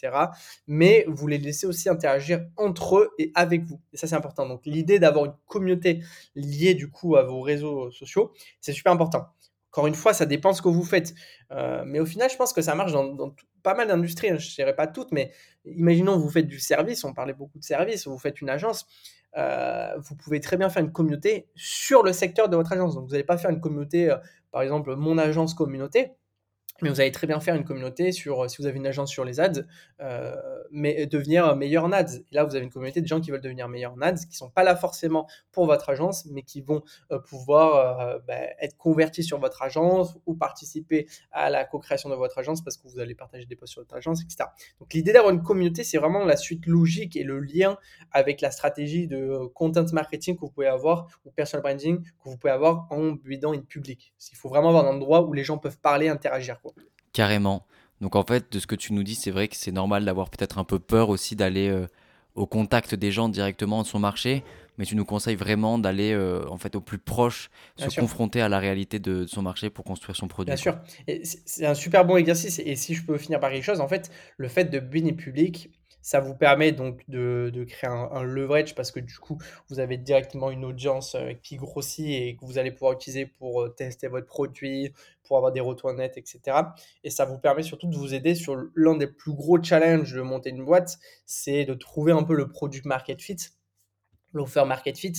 Mais 0.66 1.04
vous 1.08 1.26
les 1.26 1.38
laissez 1.38 1.66
aussi 1.66 1.88
interagir 1.88 2.46
entre 2.56 2.98
eux 2.98 3.10
et 3.18 3.32
avec 3.34 3.64
vous. 3.64 3.80
Et 3.92 3.96
ça, 3.96 4.06
c'est 4.06 4.16
important. 4.16 4.46
Donc, 4.46 4.66
l'idée 4.66 4.98
d'avoir 4.98 5.26
une 5.26 5.34
communauté 5.46 6.02
liée 6.34 6.74
du 6.74 6.90
coup 6.90 7.16
à 7.16 7.22
vos 7.22 7.40
réseaux 7.40 7.90
sociaux, 7.90 8.32
c'est 8.60 8.72
super 8.72 8.92
important. 8.92 9.26
Encore 9.70 9.86
une 9.86 9.94
fois, 9.94 10.14
ça 10.14 10.26
dépend 10.26 10.52
ce 10.52 10.62
que 10.62 10.68
vous 10.68 10.84
faites. 10.84 11.14
Euh, 11.52 11.82
mais 11.86 12.00
au 12.00 12.06
final, 12.06 12.30
je 12.30 12.36
pense 12.36 12.52
que 12.52 12.62
ça 12.62 12.74
marche 12.74 12.92
dans, 12.92 13.34
pas 13.62 13.74
mal 13.74 13.88
d'industries, 13.88 14.30
hein, 14.30 14.38
je 14.38 14.48
ne 14.48 14.54
dirais 14.54 14.74
pas 14.74 14.86
toutes, 14.86 15.12
mais 15.12 15.32
imaginons 15.64 16.18
vous 16.18 16.30
faites 16.30 16.46
du 16.46 16.58
service, 16.58 17.04
on 17.04 17.12
parlait 17.12 17.34
beaucoup 17.34 17.58
de 17.58 17.64
service, 17.64 18.06
vous 18.06 18.18
faites 18.18 18.40
une 18.40 18.48
agence, 18.48 18.86
euh, 19.36 19.94
vous 19.98 20.16
pouvez 20.16 20.40
très 20.40 20.56
bien 20.56 20.70
faire 20.70 20.82
une 20.82 20.92
communauté 20.92 21.48
sur 21.54 22.02
le 22.02 22.12
secteur 22.12 22.48
de 22.48 22.56
votre 22.56 22.72
agence. 22.72 22.94
Donc 22.94 23.04
vous 23.04 23.12
n'allez 23.12 23.24
pas 23.24 23.36
faire 23.36 23.50
une 23.50 23.60
communauté, 23.60 24.10
euh, 24.10 24.16
par 24.52 24.62
exemple 24.62 24.96
mon 24.96 25.18
agence 25.18 25.54
communauté, 25.54 26.12
mais 26.82 26.90
vous 26.90 27.00
allez 27.00 27.12
très 27.12 27.26
bien 27.26 27.40
faire 27.40 27.54
une 27.54 27.64
communauté 27.64 28.12
sur, 28.12 28.44
euh, 28.44 28.48
si 28.48 28.58
vous 28.58 28.66
avez 28.66 28.76
une 28.76 28.86
agence 28.86 29.10
sur 29.10 29.24
les 29.24 29.40
ads, 29.40 29.62
euh, 30.00 30.36
mais 30.70 31.06
devenir 31.06 31.56
meilleur 31.56 31.84
en 31.84 31.92
ads. 31.92 32.18
Et 32.30 32.34
là, 32.34 32.44
vous 32.44 32.54
avez 32.54 32.64
une 32.64 32.70
communauté 32.70 33.00
de 33.00 33.06
gens 33.06 33.20
qui 33.20 33.30
veulent 33.30 33.40
devenir 33.40 33.68
meilleurs 33.68 33.94
en 33.94 34.00
ads, 34.00 34.14
qui 34.14 34.28
ne 34.28 34.34
sont 34.34 34.50
pas 34.50 34.62
là 34.62 34.76
forcément 34.76 35.26
pour 35.52 35.66
votre 35.66 35.88
agence, 35.90 36.26
mais 36.26 36.42
qui 36.42 36.60
vont 36.60 36.82
euh, 37.10 37.18
pouvoir 37.18 38.20
bah, 38.26 38.34
être 38.60 38.76
convertis 38.76 39.24
sur 39.24 39.38
votre 39.38 39.62
agence 39.62 40.16
ou 40.26 40.34
participer 40.34 41.06
à 41.32 41.50
la 41.50 41.64
co-création 41.64 42.08
de 42.08 42.14
votre 42.14 42.38
agence 42.38 42.62
parce 42.62 42.76
que 42.76 42.88
vous 42.88 43.00
allez 43.00 43.14
partager 43.14 43.46
des 43.46 43.56
posts 43.56 43.72
sur 43.72 43.82
votre 43.82 43.94
agence, 43.94 44.22
etc. 44.22 44.48
Donc 44.80 44.92
l'idée 44.92 45.12
d'avoir 45.12 45.32
une 45.32 45.42
communauté, 45.42 45.84
c'est 45.84 45.98
vraiment 45.98 46.24
la 46.24 46.36
suite 46.36 46.66
logique 46.66 47.16
et 47.16 47.24
le 47.24 47.40
lien 47.40 47.76
avec 48.12 48.40
la 48.40 48.50
stratégie 48.50 49.06
de 49.06 49.46
content 49.54 49.84
marketing 49.92 50.36
que 50.36 50.40
vous 50.40 50.50
pouvez 50.50 50.66
avoir 50.66 51.08
ou 51.24 51.30
personal 51.30 51.62
branding 51.62 52.02
que 52.02 52.28
vous 52.28 52.36
pouvez 52.36 52.52
avoir 52.52 52.86
en 52.90 53.12
buildant 53.12 53.52
une 53.52 53.64
public. 53.64 54.12
Il 54.32 54.36
faut 54.36 54.48
vraiment 54.48 54.68
avoir 54.68 54.86
un 54.86 54.94
endroit 54.94 55.22
où 55.22 55.32
les 55.32 55.44
gens 55.44 55.58
peuvent 55.58 55.78
parler, 55.78 56.08
interagir. 56.08 56.60
Carrément. 57.12 57.66
Donc 58.00 58.16
en 58.16 58.22
fait, 58.22 58.52
de 58.52 58.58
ce 58.58 58.66
que 58.66 58.74
tu 58.74 58.92
nous 58.92 59.02
dis, 59.02 59.14
c'est 59.14 59.30
vrai 59.30 59.48
que 59.48 59.56
c'est 59.56 59.72
normal 59.72 60.04
d'avoir 60.04 60.30
peut-être 60.30 60.58
un 60.58 60.64
peu 60.64 60.78
peur 60.78 61.08
aussi 61.08 61.34
d'aller 61.36 61.68
euh, 61.68 61.86
au 62.34 62.46
contact 62.46 62.94
des 62.94 63.10
gens 63.10 63.28
directement 63.28 63.82
de 63.82 63.86
son 63.86 63.98
marché, 63.98 64.44
mais 64.78 64.84
tu 64.84 64.94
nous 64.94 65.04
conseilles 65.04 65.36
vraiment 65.36 65.78
d'aller 65.78 66.12
euh, 66.12 66.48
en 66.48 66.56
fait 66.56 66.76
au 66.76 66.80
plus 66.80 66.98
proche, 66.98 67.50
se 67.76 67.98
confronter 67.98 68.40
à 68.40 68.48
la 68.48 68.60
réalité 68.60 69.00
de, 69.00 69.26
son 69.26 69.42
marché 69.42 69.70
pour 69.70 69.84
construire 69.84 70.16
son 70.16 70.28
produit. 70.28 70.54
Bien 70.54 70.56
sûr, 70.56 70.78
c'est 71.24 71.66
un 71.66 71.74
super 71.74 72.04
bon 72.04 72.16
exercice. 72.16 72.60
Et 72.60 72.76
si 72.76 72.94
je 72.94 73.04
peux 73.04 73.18
finir 73.18 73.40
par 73.40 73.50
quelque 73.50 73.64
chose, 73.64 73.80
en 73.80 73.88
fait, 73.88 74.10
le 74.36 74.48
fait 74.48 74.66
de 74.66 74.78
building 74.78 75.16
public, 75.16 75.70
ça 76.00 76.20
vous 76.20 76.34
permet 76.34 76.72
donc 76.72 77.02
de, 77.08 77.64
créer 77.68 77.90
un, 77.90 78.22
leverage 78.22 78.74
parce 78.74 78.90
que 78.90 79.00
du 79.00 79.18
coup, 79.18 79.38
vous 79.68 79.80
avez 79.80 79.96
directement 79.96 80.50
une 80.50 80.64
audience 80.64 81.14
euh, 81.14 81.32
qui 81.42 81.56
grossit 81.56 82.08
et 82.08 82.36
que 82.36 82.44
vous 82.44 82.58
allez 82.58 82.70
pouvoir 82.70 82.92
utiliser 82.92 83.26
pour 83.26 83.62
euh, 83.62 83.68
tester 83.68 84.08
votre 84.08 84.26
produit, 84.26 84.92
pour 85.24 85.36
avoir 85.36 85.52
des 85.52 85.60
retours 85.60 85.92
nets, 85.92 86.16
etc. 86.16 86.56
Et 87.04 87.10
ça 87.10 87.24
vous 87.24 87.38
permet 87.38 87.62
surtout 87.62 87.88
de 87.88 87.96
vous 87.96 88.14
aider 88.14 88.34
sur 88.34 88.56
l'un 88.74 88.96
des 88.96 89.06
plus 89.06 89.32
gros 89.32 89.62
challenges 89.62 90.12
de 90.12 90.22
monter 90.22 90.50
une 90.50 90.64
boîte, 90.64 90.98
c'est 91.26 91.64
de 91.64 91.74
trouver 91.74 92.12
un 92.12 92.22
peu 92.22 92.34
le 92.34 92.48
product 92.48 92.84
market 92.84 93.20
fit 93.20 93.36
l'offer 94.32 94.64
market 94.66 94.98
fit. 94.98 95.14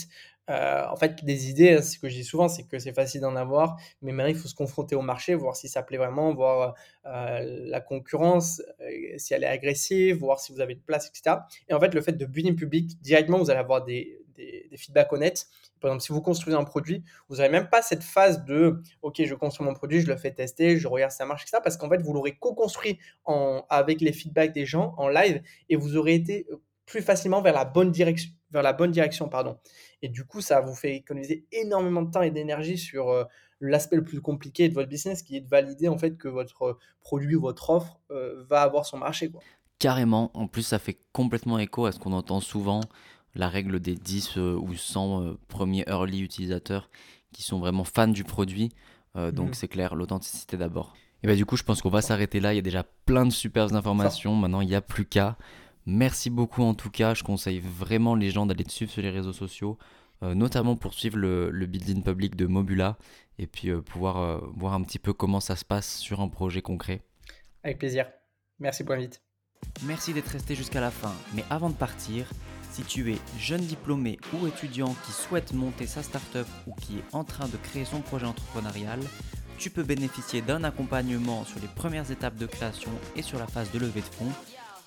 Euh, 0.49 0.85
en 0.89 0.95
fait, 0.95 1.23
des 1.23 1.49
idées, 1.49 1.73
hein, 1.73 1.81
ce 1.81 1.99
que 1.99 2.09
je 2.09 2.15
dis 2.15 2.23
souvent, 2.23 2.47
c'est 2.47 2.63
que 2.63 2.79
c'est 2.79 2.93
facile 2.93 3.21
d'en 3.21 3.35
avoir, 3.35 3.77
mais 4.01 4.11
maintenant, 4.11 4.31
il 4.31 4.37
faut 4.37 4.47
se 4.47 4.55
confronter 4.55 4.95
au 4.95 5.01
marché, 5.01 5.35
voir 5.35 5.55
si 5.55 5.67
ça 5.67 5.83
plaît 5.83 5.97
vraiment, 5.97 6.33
voir 6.33 6.73
euh, 7.05 7.39
la 7.67 7.81
concurrence, 7.81 8.61
euh, 8.81 9.17
si 9.17 9.33
elle 9.33 9.43
est 9.43 9.47
agressive, 9.47 10.17
voir 10.17 10.39
si 10.39 10.51
vous 10.51 10.59
avez 10.59 10.75
de 10.75 10.81
place, 10.81 11.07
etc. 11.07 11.37
Et 11.67 11.73
en 11.73 11.79
fait, 11.79 11.93
le 11.93 12.01
fait 12.01 12.13
de 12.13 12.25
building 12.25 12.55
public, 12.55 12.99
directement, 13.01 13.37
vous 13.37 13.51
allez 13.51 13.59
avoir 13.59 13.83
des, 13.83 14.19
des, 14.35 14.77
feedbacks 14.77 15.11
honnêtes. 15.13 15.47
Par 15.81 15.91
exemple, 15.91 16.03
si 16.03 16.13
vous 16.13 16.21
construisez 16.21 16.57
un 16.57 16.63
produit, 16.63 17.03
vous 17.27 17.37
n'avez 17.37 17.49
même 17.49 17.69
pas 17.69 17.81
cette 17.81 18.03
phase 18.03 18.43
de 18.45 18.81
OK, 19.01 19.21
je 19.23 19.35
construis 19.35 19.65
mon 19.65 19.73
produit, 19.73 20.01
je 20.01 20.07
le 20.07 20.15
fais 20.15 20.31
tester, 20.31 20.77
je 20.77 20.87
regarde 20.87 21.11
si 21.11 21.17
ça 21.17 21.25
marche, 21.25 21.43
etc. 21.43 21.57
Parce 21.63 21.77
qu'en 21.77 21.89
fait, 21.89 22.01
vous 22.01 22.13
l'aurez 22.13 22.37
co-construit 22.37 22.99
avec 23.69 24.01
les 24.01 24.13
feedbacks 24.13 24.53
des 24.53 24.65
gens 24.65 24.93
en 24.97 25.09
live 25.09 25.41
et 25.69 25.75
vous 25.75 25.95
aurez 25.95 26.15
été 26.15 26.47
plus 26.89 27.01
facilement 27.01 27.41
vers 27.41 27.53
la 27.53 27.65
bonne 27.65 27.91
direction 27.91 28.31
vers 28.51 28.63
la 28.63 28.73
bonne 28.73 28.91
direction, 28.91 29.29
pardon. 29.29 29.57
Et 30.01 30.09
du 30.09 30.25
coup, 30.25 30.41
ça 30.41 30.61
vous 30.61 30.73
fait 30.73 30.95
économiser 30.95 31.45
énormément 31.51 32.01
de 32.01 32.11
temps 32.11 32.21
et 32.21 32.31
d'énergie 32.31 32.77
sur 32.77 33.09
euh, 33.09 33.23
l'aspect 33.59 33.95
le 33.95 34.03
plus 34.03 34.21
compliqué 34.21 34.69
de 34.69 34.73
votre 34.73 34.89
business, 34.89 35.21
qui 35.21 35.37
est 35.37 35.41
de 35.41 35.47
valider 35.47 35.87
en 35.87 35.97
fait 35.97 36.17
que 36.17 36.27
votre 36.27 36.77
produit 37.01 37.35
ou 37.35 37.41
votre 37.41 37.69
offre 37.69 37.99
euh, 38.11 38.43
va 38.47 38.61
avoir 38.61 38.85
son 38.85 38.97
marché. 38.97 39.29
Quoi. 39.29 39.41
Carrément. 39.77 40.31
En 40.33 40.47
plus, 40.47 40.63
ça 40.63 40.79
fait 40.79 40.99
complètement 41.13 41.59
écho 41.59 41.85
à 41.85 41.91
ce 41.91 41.99
qu'on 41.99 42.13
entend 42.13 42.39
souvent, 42.39 42.81
la 43.35 43.49
règle 43.49 43.79
des 43.79 43.95
10 43.95 44.37
euh, 44.37 44.55
ou 44.55 44.75
100 44.75 45.35
premiers 45.47 45.83
early 45.87 46.21
utilisateurs 46.21 46.89
qui 47.31 47.43
sont 47.43 47.59
vraiment 47.59 47.83
fans 47.83 48.07
du 48.07 48.23
produit. 48.23 48.71
donc, 49.15 49.49
mmh. 49.49 49.53
c'est 49.53 49.67
clair, 49.67 49.93
l'authenticité 49.93 50.57
d'abord. 50.57 50.95
Et 51.21 51.27
bah, 51.27 51.35
du 51.35 51.45
coup, 51.45 51.57
je 51.57 51.63
pense 51.63 51.81
qu'on 51.83 51.89
va 51.89 52.01
s'arrêter 52.01 52.39
là. 52.39 52.53
Il 52.53 52.55
y 52.55 52.59
a 52.59 52.63
déjà 52.63 52.83
plein 53.05 53.25
de 53.25 53.31
super 53.31 53.75
informations. 53.75 54.35
Maintenant, 54.35 54.61
il 54.61 54.67
n'y 54.67 54.73
a 54.73 54.81
plus 54.81 55.05
qu'à. 55.05 55.37
Merci 55.89 56.29
beaucoup 56.29 56.61
en 56.61 56.75
tout 56.75 56.91
cas. 56.91 57.15
Je 57.15 57.23
conseille 57.23 57.59
vraiment 57.59 58.13
les 58.13 58.29
gens 58.29 58.45
d'aller 58.45 58.63
te 58.63 58.71
suivre 58.71 58.91
sur 58.91 59.01
les 59.01 59.09
réseaux 59.09 59.33
sociaux, 59.33 59.79
euh, 60.21 60.35
notamment 60.35 60.75
pour 60.75 60.93
suivre 60.93 61.17
le, 61.17 61.49
le 61.49 61.65
building 61.65 62.03
public 62.03 62.35
de 62.35 62.45
Mobula 62.45 62.97
et 63.39 63.47
puis 63.47 63.69
euh, 63.69 63.81
pouvoir 63.81 64.17
euh, 64.17 64.39
voir 64.55 64.73
un 64.73 64.83
petit 64.83 64.99
peu 64.99 65.13
comment 65.13 65.39
ça 65.39 65.55
se 65.55 65.65
passe 65.65 65.97
sur 65.97 66.21
un 66.21 66.27
projet 66.27 66.61
concret. 66.61 67.01
Avec 67.63 67.79
plaisir. 67.79 68.07
Merci 68.59 68.83
pour 68.83 68.93
l'invite. 68.93 69.23
Merci 69.83 70.13
d'être 70.13 70.27
resté 70.27 70.53
jusqu'à 70.53 70.79
la 70.79 70.91
fin. 70.91 71.13
Mais 71.33 71.43
avant 71.49 71.71
de 71.71 71.75
partir, 71.75 72.29
si 72.69 72.83
tu 72.83 73.11
es 73.11 73.17
jeune 73.39 73.61
diplômé 73.61 74.19
ou 74.33 74.45
étudiant 74.45 74.93
qui 75.05 75.11
souhaite 75.11 75.53
monter 75.53 75.87
sa 75.87 76.03
startup 76.03 76.47
ou 76.67 76.75
qui 76.75 76.99
est 76.99 77.15
en 77.15 77.23
train 77.23 77.47
de 77.47 77.57
créer 77.57 77.85
son 77.85 78.01
projet 78.01 78.27
entrepreneurial, 78.27 78.99
tu 79.57 79.71
peux 79.71 79.83
bénéficier 79.83 80.41
d'un 80.41 80.63
accompagnement 80.63 81.45
sur 81.45 81.59
les 81.59 81.67
premières 81.67 82.11
étapes 82.11 82.37
de 82.37 82.45
création 82.45 82.91
et 83.15 83.23
sur 83.23 83.39
la 83.39 83.47
phase 83.47 83.71
de 83.71 83.79
levée 83.79 84.01
de 84.01 84.05
fonds 84.05 84.31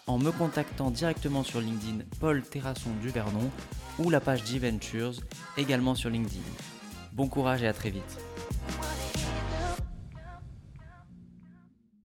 en 0.07 0.19
me 0.19 0.31
contactant 0.31 0.91
directement 0.91 1.45
sur 1.45 1.61
LinkedIn 1.61 2.05
Paul 2.21 2.43
Terrasson 2.43 2.91
du 3.01 3.09
Vernon 3.09 3.51
ou 3.99 4.11
la 4.11 4.21
page 4.21 4.45
G-Ventures 4.45 5.15
également 5.57 5.95
sur 5.95 6.11
LinkedIn. 6.11 6.41
Bon 7.12 7.29
courage 7.29 7.62
et 7.62 7.69
à 7.69 7.73
très 7.73 7.91
vite. 7.91 8.19